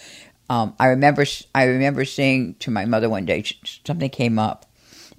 [0.49, 3.45] Um, I remember, I remember saying to my mother one day,
[3.87, 4.67] something came up,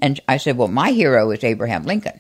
[0.02, 2.20] and I said, "Well, my hero is Abraham Lincoln."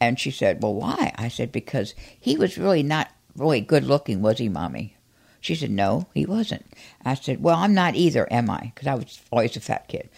[0.00, 1.12] And she said, Well, why?
[1.16, 4.96] I said, Because he was really not really good looking, was he, Mommy?
[5.40, 6.66] She said, No, he wasn't.
[7.04, 8.72] I said, Well, I'm not either, am I?
[8.74, 10.08] Because I was always a fat kid.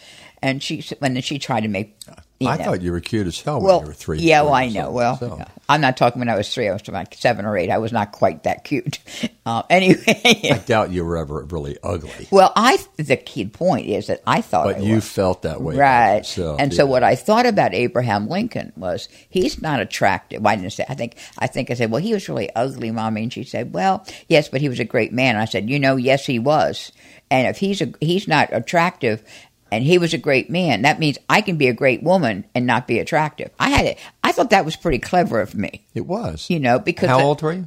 [0.41, 1.97] And she when she tried to make.
[2.41, 2.64] I know.
[2.66, 4.18] thought you were cute as hell Well, when you were three.
[4.20, 4.93] yeah, well, I know.
[4.93, 5.45] Well, so.
[5.68, 6.68] I'm not talking when I was three.
[6.68, 7.68] I was like seven or eight.
[7.68, 8.99] I was not quite that cute.
[9.49, 10.05] Uh, anyway,
[10.53, 12.28] I doubt you were ever really ugly.
[12.30, 15.09] well, I the key point is that I thought But I you was.
[15.09, 15.74] felt that way.
[15.74, 16.18] Right.
[16.18, 20.43] yourself, and so what I thought about Abraham Lincoln was he's not attractive.
[20.43, 22.91] Well, I didn't say I think I think I said, Well, he was really ugly,
[22.91, 25.36] mommy, and she said, Well, yes, but he was a great man.
[25.36, 26.93] And I said, You know, yes he was.
[27.30, 29.22] And if he's a he's not attractive
[29.70, 32.66] and he was a great man, that means I can be a great woman and
[32.66, 33.50] not be attractive.
[33.58, 35.84] I had it I thought that was pretty clever of me.
[35.94, 36.48] It was.
[36.50, 37.66] You know, because How old were you?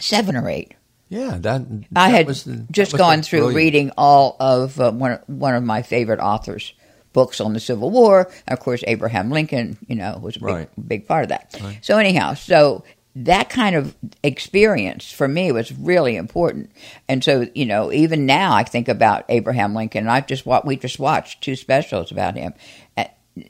[0.00, 0.74] seven or eight.
[1.08, 1.62] Yeah, that.
[1.94, 5.62] I had the- that just gone through brilliant- reading all of uh, one one of
[5.62, 6.72] my favorite authors'
[7.12, 8.28] books on the Civil War.
[8.48, 10.68] Of course, Abraham Lincoln, you know, was a big, Right.
[10.88, 11.54] big part of that.
[11.82, 12.82] So anyhow, so
[13.16, 16.70] that kind of experience for me was really important.
[17.08, 20.06] And so, you know, even now I think about Abraham Lincoln.
[20.06, 22.52] I just wa- we just watched two specials about him.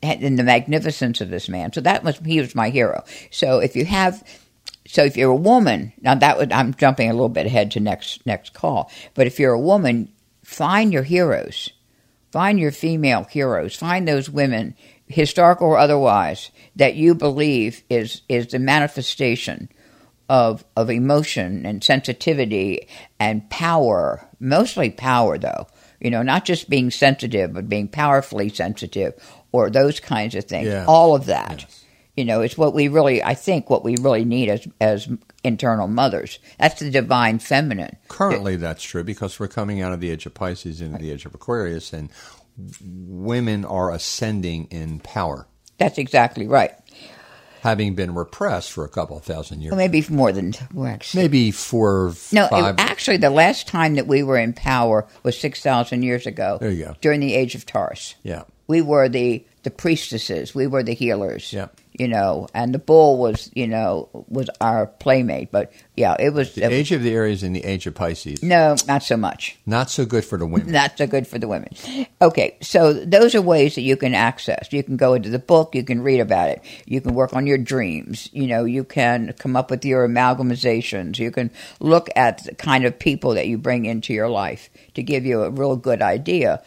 [0.03, 1.73] And the magnificence of this man.
[1.73, 3.05] So that was he was my hero.
[3.31, 4.23] So if you have
[4.87, 7.81] so if you're a woman, now that would I'm jumping a little bit ahead to
[7.81, 10.13] next next call, but if you're a woman,
[10.43, 11.71] find your heroes,
[12.31, 14.77] find your female heroes, find those women,
[15.09, 19.69] historical or otherwise, that you believe is is the manifestation
[20.29, 22.89] of of emotion and sensitivity
[23.19, 25.67] and power, mostly power though.
[26.01, 29.15] You know, not just being sensitive, but being powerfully sensitive
[29.51, 30.69] or those kinds of things.
[30.69, 30.85] Yeah.
[30.87, 31.63] All of that.
[31.63, 31.85] Yes.
[32.17, 35.09] You know, it's what we really, I think, what we really need as as
[35.45, 36.39] internal mothers.
[36.59, 37.97] That's the divine feminine.
[38.09, 41.27] Currently, that's true because we're coming out of the age of Pisces into the age
[41.27, 42.09] of Aquarius, and
[42.83, 45.47] women are ascending in power,
[45.79, 46.73] That's exactly right.
[47.61, 49.73] having been repressed for a couple of thousand years.
[49.73, 51.25] Well, maybe more than well, actually.
[51.25, 52.15] Maybe four.
[52.33, 56.27] No, it, actually, the last time that we were in power was six thousand years
[56.27, 56.59] ago.
[56.61, 56.95] There you go.
[57.01, 60.55] During the age of Taurus, yeah, we were the the priestesses.
[60.55, 61.53] We were the healers.
[61.53, 61.67] Yeah.
[61.93, 65.51] You know, and the bull was, you know, was our playmate.
[65.51, 66.55] But yeah, it was.
[66.55, 68.45] the age of the Aries and the age of Pisces.
[68.45, 69.57] no, not so much.
[69.67, 70.71] Not so good for the women.
[70.71, 71.71] Not so good for the women.
[72.23, 74.73] Okay, so those are ways that you can access.
[74.73, 77.47] You can go into the book, you can read about it, you can work on
[77.47, 81.51] your dreams, you know, you can come up with your amalgamizations, you can
[81.81, 85.43] look at the kind of people that you bring into your life to give you
[85.43, 86.63] a real good idea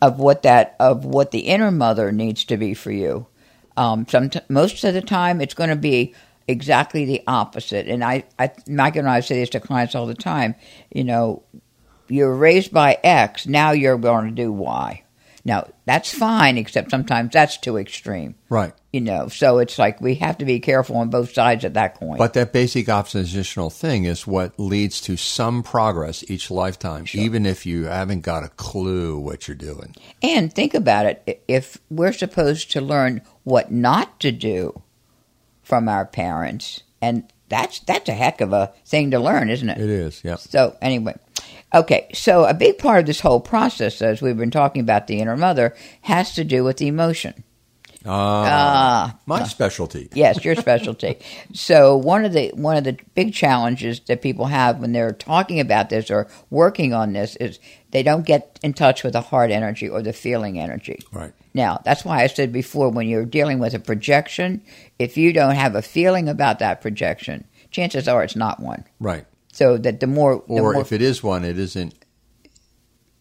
[0.00, 3.26] of what that of what the inner mother needs to be for you.
[3.76, 6.14] Um, some most of the time, it's going to be
[6.46, 7.88] exactly the opposite.
[7.88, 10.54] And I, I, Mike and I say this to clients all the time.
[10.92, 11.42] You know,
[12.08, 15.02] you're raised by X, now you're going to do Y.
[15.44, 18.34] Now that's fine, except sometimes that's too extreme.
[18.48, 18.72] Right.
[18.94, 21.98] You know, so it's like we have to be careful on both sides of that
[21.98, 22.16] coin.
[22.16, 27.66] But that basic oppositional thing is what leads to some progress each lifetime, even if
[27.66, 29.96] you haven't got a clue what you're doing.
[30.22, 34.80] And think about it if we're supposed to learn what not to do
[35.64, 39.78] from our parents, and that's that's a heck of a thing to learn, isn't it?
[39.78, 40.36] It is, yeah.
[40.36, 41.16] So anyway,
[41.74, 42.10] okay.
[42.14, 45.36] So a big part of this whole process, as we've been talking about the inner
[45.36, 47.42] mother, has to do with emotion.
[48.06, 50.08] Ah, my specialty.
[50.12, 51.18] Yes, your specialty.
[51.54, 55.60] so one of the one of the big challenges that people have when they're talking
[55.60, 57.58] about this or working on this is
[57.92, 60.98] they don't get in touch with the heart energy or the feeling energy.
[61.12, 61.32] Right.
[61.54, 64.62] Now, that's why I said before when you're dealing with a projection,
[64.98, 68.84] if you don't have a feeling about that projection, chances are it's not one.
[69.00, 69.24] Right.
[69.52, 71.94] So that the more the Or more, if it is one, it isn't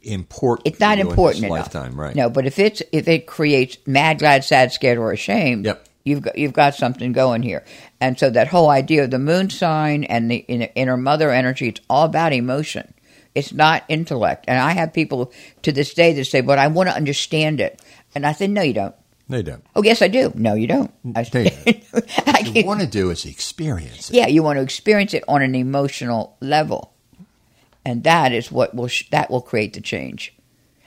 [0.03, 0.67] important.
[0.67, 1.73] it's not important enough.
[1.73, 2.15] Lifetime, right?
[2.15, 5.85] No, but if it's if it creates mad, glad, sad, scared, or ashamed, Yep.
[6.03, 7.63] you've got you've got something going here.
[8.01, 10.37] And so that whole idea of the moon sign and the
[10.75, 12.93] inner, mother energy, it's all about emotion.
[13.35, 14.45] It's not intellect.
[14.47, 15.31] And I have people
[15.63, 17.81] to this day that say, "But I want to understand it,"
[18.13, 18.93] and I said, "No, you don't."
[19.29, 19.63] They don't.
[19.73, 20.33] Oh, yes, I do.
[20.35, 20.91] No, you don't.
[21.15, 21.47] I, don't.
[22.27, 24.15] I What you want to do is experience it.
[24.17, 26.92] yeah, you want to experience it on an emotional level,
[27.85, 30.33] and that is what will sh- that will create the change.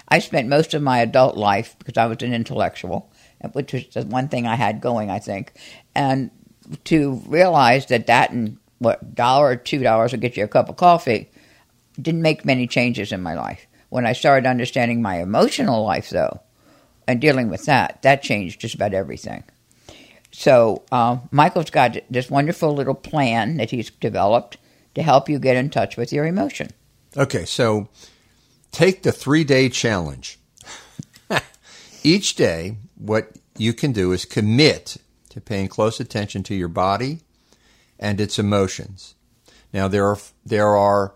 [0.09, 3.11] I spent most of my adult life because I was an intellectual,
[3.53, 5.53] which was the one thing I had going, I think,
[5.95, 6.31] and
[6.85, 10.69] to realize that that and what dollar or two dollars will get you a cup
[10.69, 11.31] of coffee
[12.01, 13.67] didn't make many changes in my life.
[13.89, 16.41] When I started understanding my emotional life, though,
[17.07, 19.45] and dealing with that, that changed just about everything.
[20.33, 24.59] So uh, Michael's got this wonderful little plan that he's developed
[24.95, 26.71] to help you get in touch with your emotion.
[27.17, 27.89] Okay, so
[28.73, 30.39] take the three day challenge.
[32.03, 34.99] Each day, what you can do is commit
[35.31, 37.21] to paying close attention to your body
[37.99, 39.15] and its emotions.
[39.73, 41.15] Now, there are there are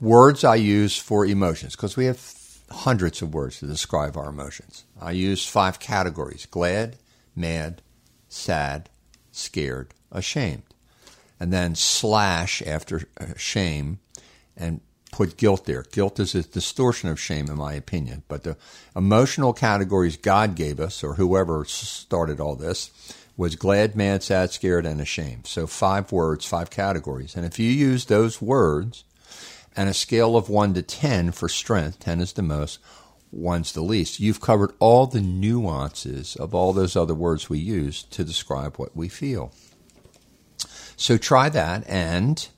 [0.00, 2.34] words I use for emotions because we have
[2.70, 4.84] hundreds of words to describe our emotions.
[5.00, 6.96] I use five categories: glad,
[7.34, 7.82] mad,
[8.28, 8.88] sad,
[9.32, 10.62] scared, ashamed,
[11.40, 13.98] and then slash after uh, shame
[14.56, 14.80] and
[15.10, 15.84] put guilt there.
[15.90, 18.22] Guilt is a distortion of shame, in my opinion.
[18.28, 18.56] But the
[18.94, 22.90] emotional categories God gave us, or whoever started all this,
[23.36, 25.46] was glad, mad, sad, scared, and ashamed.
[25.46, 27.36] So five words, five categories.
[27.36, 29.04] And if you use those words
[29.76, 32.80] and a scale of 1 to 10 for strength, 10 is the most,
[33.34, 38.02] 1's the least, you've covered all the nuances of all those other words we use
[38.04, 39.52] to describe what we feel.
[40.96, 42.48] So try that and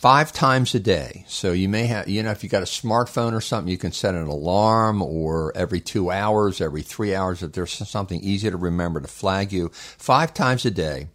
[0.00, 1.24] five times a day.
[1.28, 3.92] So you may have, you know, if you got a smartphone or something, you can
[3.92, 8.56] set an alarm or every two hours, every three hours, if there's something easy to
[8.56, 9.68] remember to flag you.
[9.74, 11.08] Five times a day,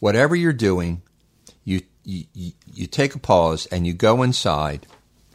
[0.00, 1.02] whatever you're doing,
[1.64, 4.88] you, you, you- you take a pause and you go inside,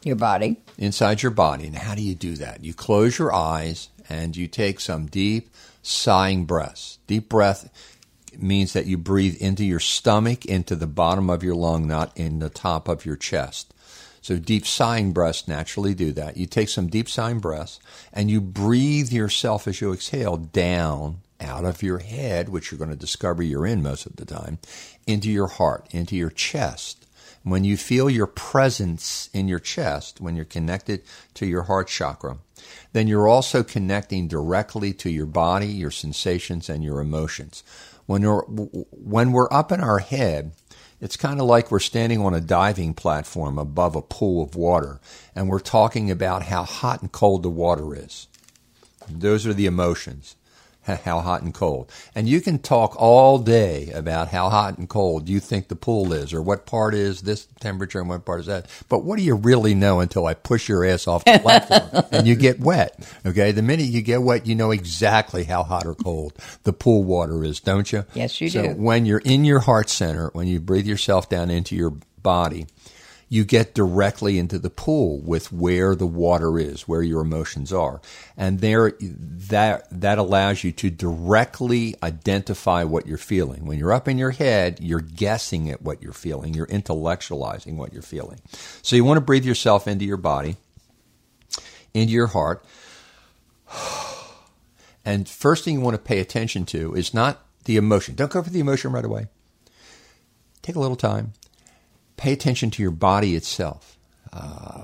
[0.04, 0.58] Your body.
[0.78, 1.68] inside your body.
[1.68, 2.66] And how do you do that?
[2.66, 5.50] You close your eyes and you take some deep
[5.82, 7.00] sighing breaths.
[7.08, 7.70] Deep breath
[8.42, 12.40] means that you breathe into your stomach, into the bottom of your lung, not in
[12.40, 13.74] the top of your chest.
[14.22, 16.38] So deep sighing breaths naturally do that.
[16.38, 17.80] You take some deep sighing breaths
[18.12, 22.90] and you breathe yourself as you exhale down out of your head, which you're going
[22.90, 24.60] to discover you're in most of the time,
[25.08, 27.06] into your heart, into your chest.
[27.44, 31.02] When you feel your presence in your chest, when you're connected
[31.36, 32.38] to your heart chakra,
[32.92, 37.64] then you're also connecting directly to your body, your sensations, and your emotions.
[38.10, 40.54] When we're, when we're up in our head,
[41.00, 45.00] it's kind of like we're standing on a diving platform above a pool of water
[45.36, 48.28] and we're talking about how hot and cold the water is.
[49.08, 50.38] Those are the emotions
[51.06, 51.92] how hot and cold.
[52.16, 56.14] And you can talk all day about how hot and cold you think the pool
[56.14, 58.68] is or what part is this temperature and what part is that.
[58.90, 62.28] But what do you really know until I push your ass off the platform and
[62.28, 63.00] you get wet?
[63.26, 63.52] Okay.
[63.52, 66.34] The minute you get wet, you know exactly how hot or cold
[66.64, 68.06] the pool water is, don't you?
[68.14, 68.70] Yes, you so do.
[68.74, 72.68] When you're in your heart center, when you breathe yourself down into your body,
[73.30, 78.02] you get directly into the pool with where the water is, where your emotions are.
[78.36, 83.66] And there, that, that allows you to directly identify what you're feeling.
[83.66, 86.56] When you're up in your head, you're guessing at what you're feeling.
[86.56, 88.40] You're intellectualizing what you're feeling.
[88.82, 90.58] So you want to breathe yourself into your body,
[91.94, 92.66] into your heart.
[95.06, 98.14] And first thing you want to pay attention to is not the emotion.
[98.16, 99.28] Don't go for the emotion right away.
[100.62, 101.34] Take a little time
[102.20, 103.98] pay attention to your body itself.
[104.34, 104.84] Uh,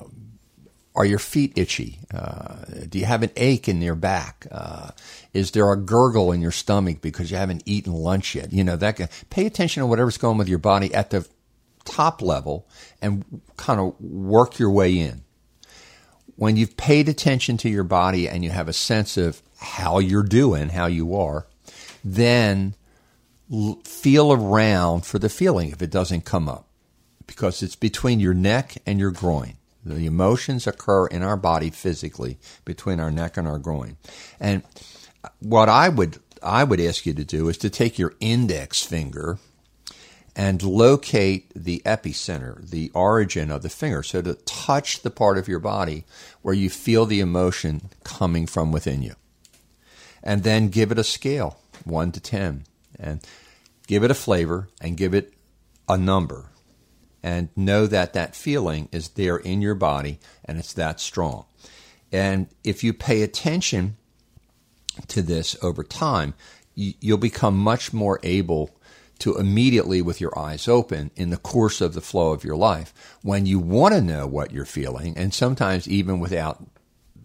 [0.96, 2.00] are your feet itchy?
[2.14, 4.48] Uh, do you have an ache in your back?
[4.50, 4.92] Uh,
[5.34, 8.54] is there a gurgle in your stomach because you haven't eaten lunch yet?
[8.54, 9.12] You know that.
[9.30, 11.28] Pay attention to whatever's going with your body at the
[11.84, 12.70] top level
[13.02, 13.26] and
[13.58, 15.22] kind of work your way in.
[16.38, 20.24] When you've paid attention to your body and you have a sense of how you're
[20.24, 21.48] doing, how you are,
[22.04, 22.76] then
[23.84, 26.65] feel around for the feeling if it doesn't come up
[27.28, 29.56] because it's between your neck and your groin.
[29.86, 33.98] The emotions occur in our body physically between our neck and our groin.
[34.40, 34.64] And
[35.40, 39.40] what I would I would ask you to do is to take your index finger
[40.36, 44.04] and locate the epicenter, the origin of the finger.
[44.04, 46.04] So to touch the part of your body
[46.42, 49.16] where you feel the emotion coming from within you.
[50.22, 52.66] And then give it a scale, 1 to 10.
[53.00, 53.22] And
[53.88, 55.34] give it a flavor and give it
[55.88, 56.50] a number
[57.26, 61.46] and know that that feeling is there in your body and it's that strong.
[62.12, 63.98] And if you pay attention
[65.08, 66.36] to this over time,
[66.76, 68.70] you'll become much more able
[69.18, 72.94] to immediately, with your eyes open, in the course of the flow of your life,
[73.24, 76.64] when you want to know what you're feeling, and sometimes even without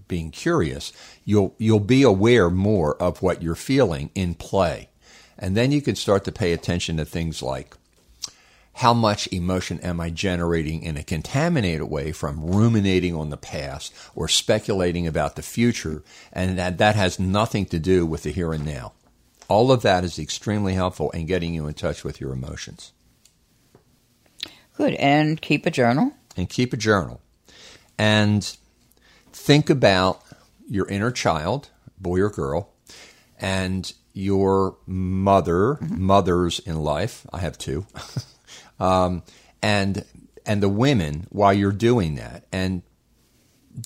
[0.08, 0.92] being curious,
[1.24, 4.88] you'll you'll be aware more of what you're feeling in play,
[5.36, 7.76] and then you can start to pay attention to things like
[8.80, 13.92] how much emotion am I generating in a contaminated way from ruminating on the past
[14.14, 16.02] or speculating about the future,
[16.32, 18.94] and that, that has nothing to do with the here and now.
[19.48, 22.92] All of that is extremely helpful in getting you in touch with your emotions.
[24.78, 24.94] Good.
[24.94, 26.14] And keep a journal.
[26.34, 27.20] And keep a journal.
[27.98, 28.56] And
[29.30, 30.22] think about
[30.70, 31.68] your inner child,
[31.98, 32.72] boy or girl,
[33.38, 36.02] and your mother, mm-hmm.
[36.02, 37.26] mothers in life.
[37.30, 37.84] I have two.
[38.80, 39.22] um,
[39.62, 40.04] and
[40.46, 42.82] and the women while you're doing that, and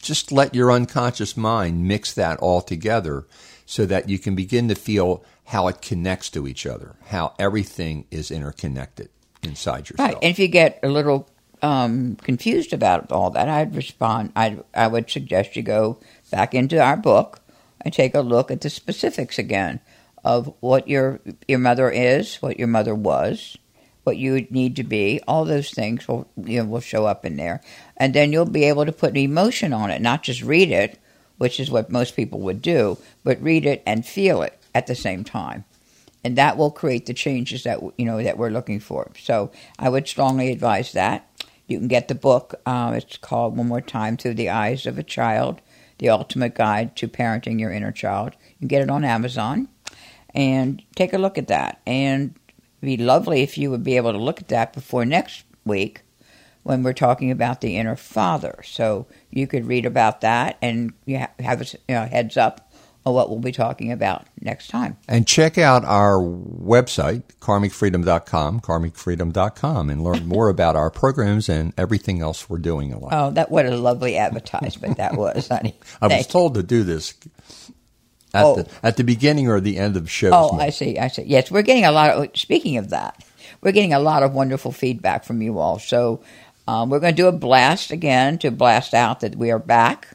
[0.01, 3.27] just let your unconscious mind mix that all together,
[3.67, 8.07] so that you can begin to feel how it connects to each other, how everything
[8.11, 9.11] is interconnected
[9.43, 10.09] inside yourself.
[10.09, 11.29] Right, and if you get a little
[11.61, 14.33] um, confused about all that, I'd respond.
[14.37, 15.99] I I would suggest you go
[16.31, 17.41] back into our book
[17.81, 19.81] and take a look at the specifics again
[20.25, 23.59] of what your your mother is, what your mother was,
[24.05, 25.21] what you need to be.
[25.27, 27.61] All those things will you know will show up in there,
[27.97, 30.99] and then you'll be able to put an emotion on it, not just read it,
[31.39, 34.95] which is what most people would do, but read it and feel it at the
[34.95, 35.65] same time,
[36.23, 39.11] and that will create the changes that you know that we're looking for.
[39.19, 41.29] So I would strongly advise that.
[41.67, 42.55] You can get the book.
[42.67, 45.61] Uh, it's called one more time through the eyes of a child.
[45.99, 48.35] The Ultimate Guide to Parenting Your Inner Child.
[48.41, 49.69] You can get it on Amazon
[50.35, 51.81] and take a look at that.
[51.87, 52.35] And
[52.85, 56.03] It'd be lovely if you would be able to look at that before next week
[56.65, 58.61] when we're talking about the inner father.
[58.63, 62.71] So you could read about that and you have a you know, heads up
[63.07, 64.99] on what we'll be talking about next time.
[65.09, 72.21] And check out our website, karmicfreedom.com, karmicfreedom.com, and learn more about our programs and everything
[72.21, 73.13] else we're doing in life.
[73.15, 75.75] Oh, that what a lovely advertisement that was, honey.
[76.03, 77.15] I was told to do this
[78.35, 78.57] at Oh.
[78.57, 80.33] the at the beginning or the end of shows.
[80.35, 80.61] Oh, more.
[80.63, 80.99] I see.
[80.99, 81.23] I see.
[81.23, 82.29] Yes, we're getting a lot of.
[82.37, 83.25] Speaking of that,
[83.63, 85.79] we're getting a lot of wonderful feedback from you all.
[85.79, 86.21] So
[86.69, 90.09] um, we're going to do a blast again to blast out that we are back,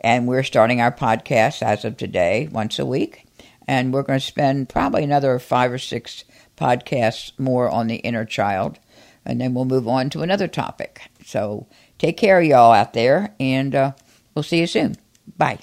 [0.00, 3.26] and we're starting our podcast as of today, once a week,
[3.66, 6.24] and we're going to spend probably another five or six
[6.56, 8.78] podcasts more on the inner child,
[9.24, 11.00] and then we'll move on to another topic.
[11.24, 11.66] So
[11.98, 13.92] take care, y'all out there, and uh,
[14.34, 14.96] we'll see you soon.
[15.36, 15.58] Bye.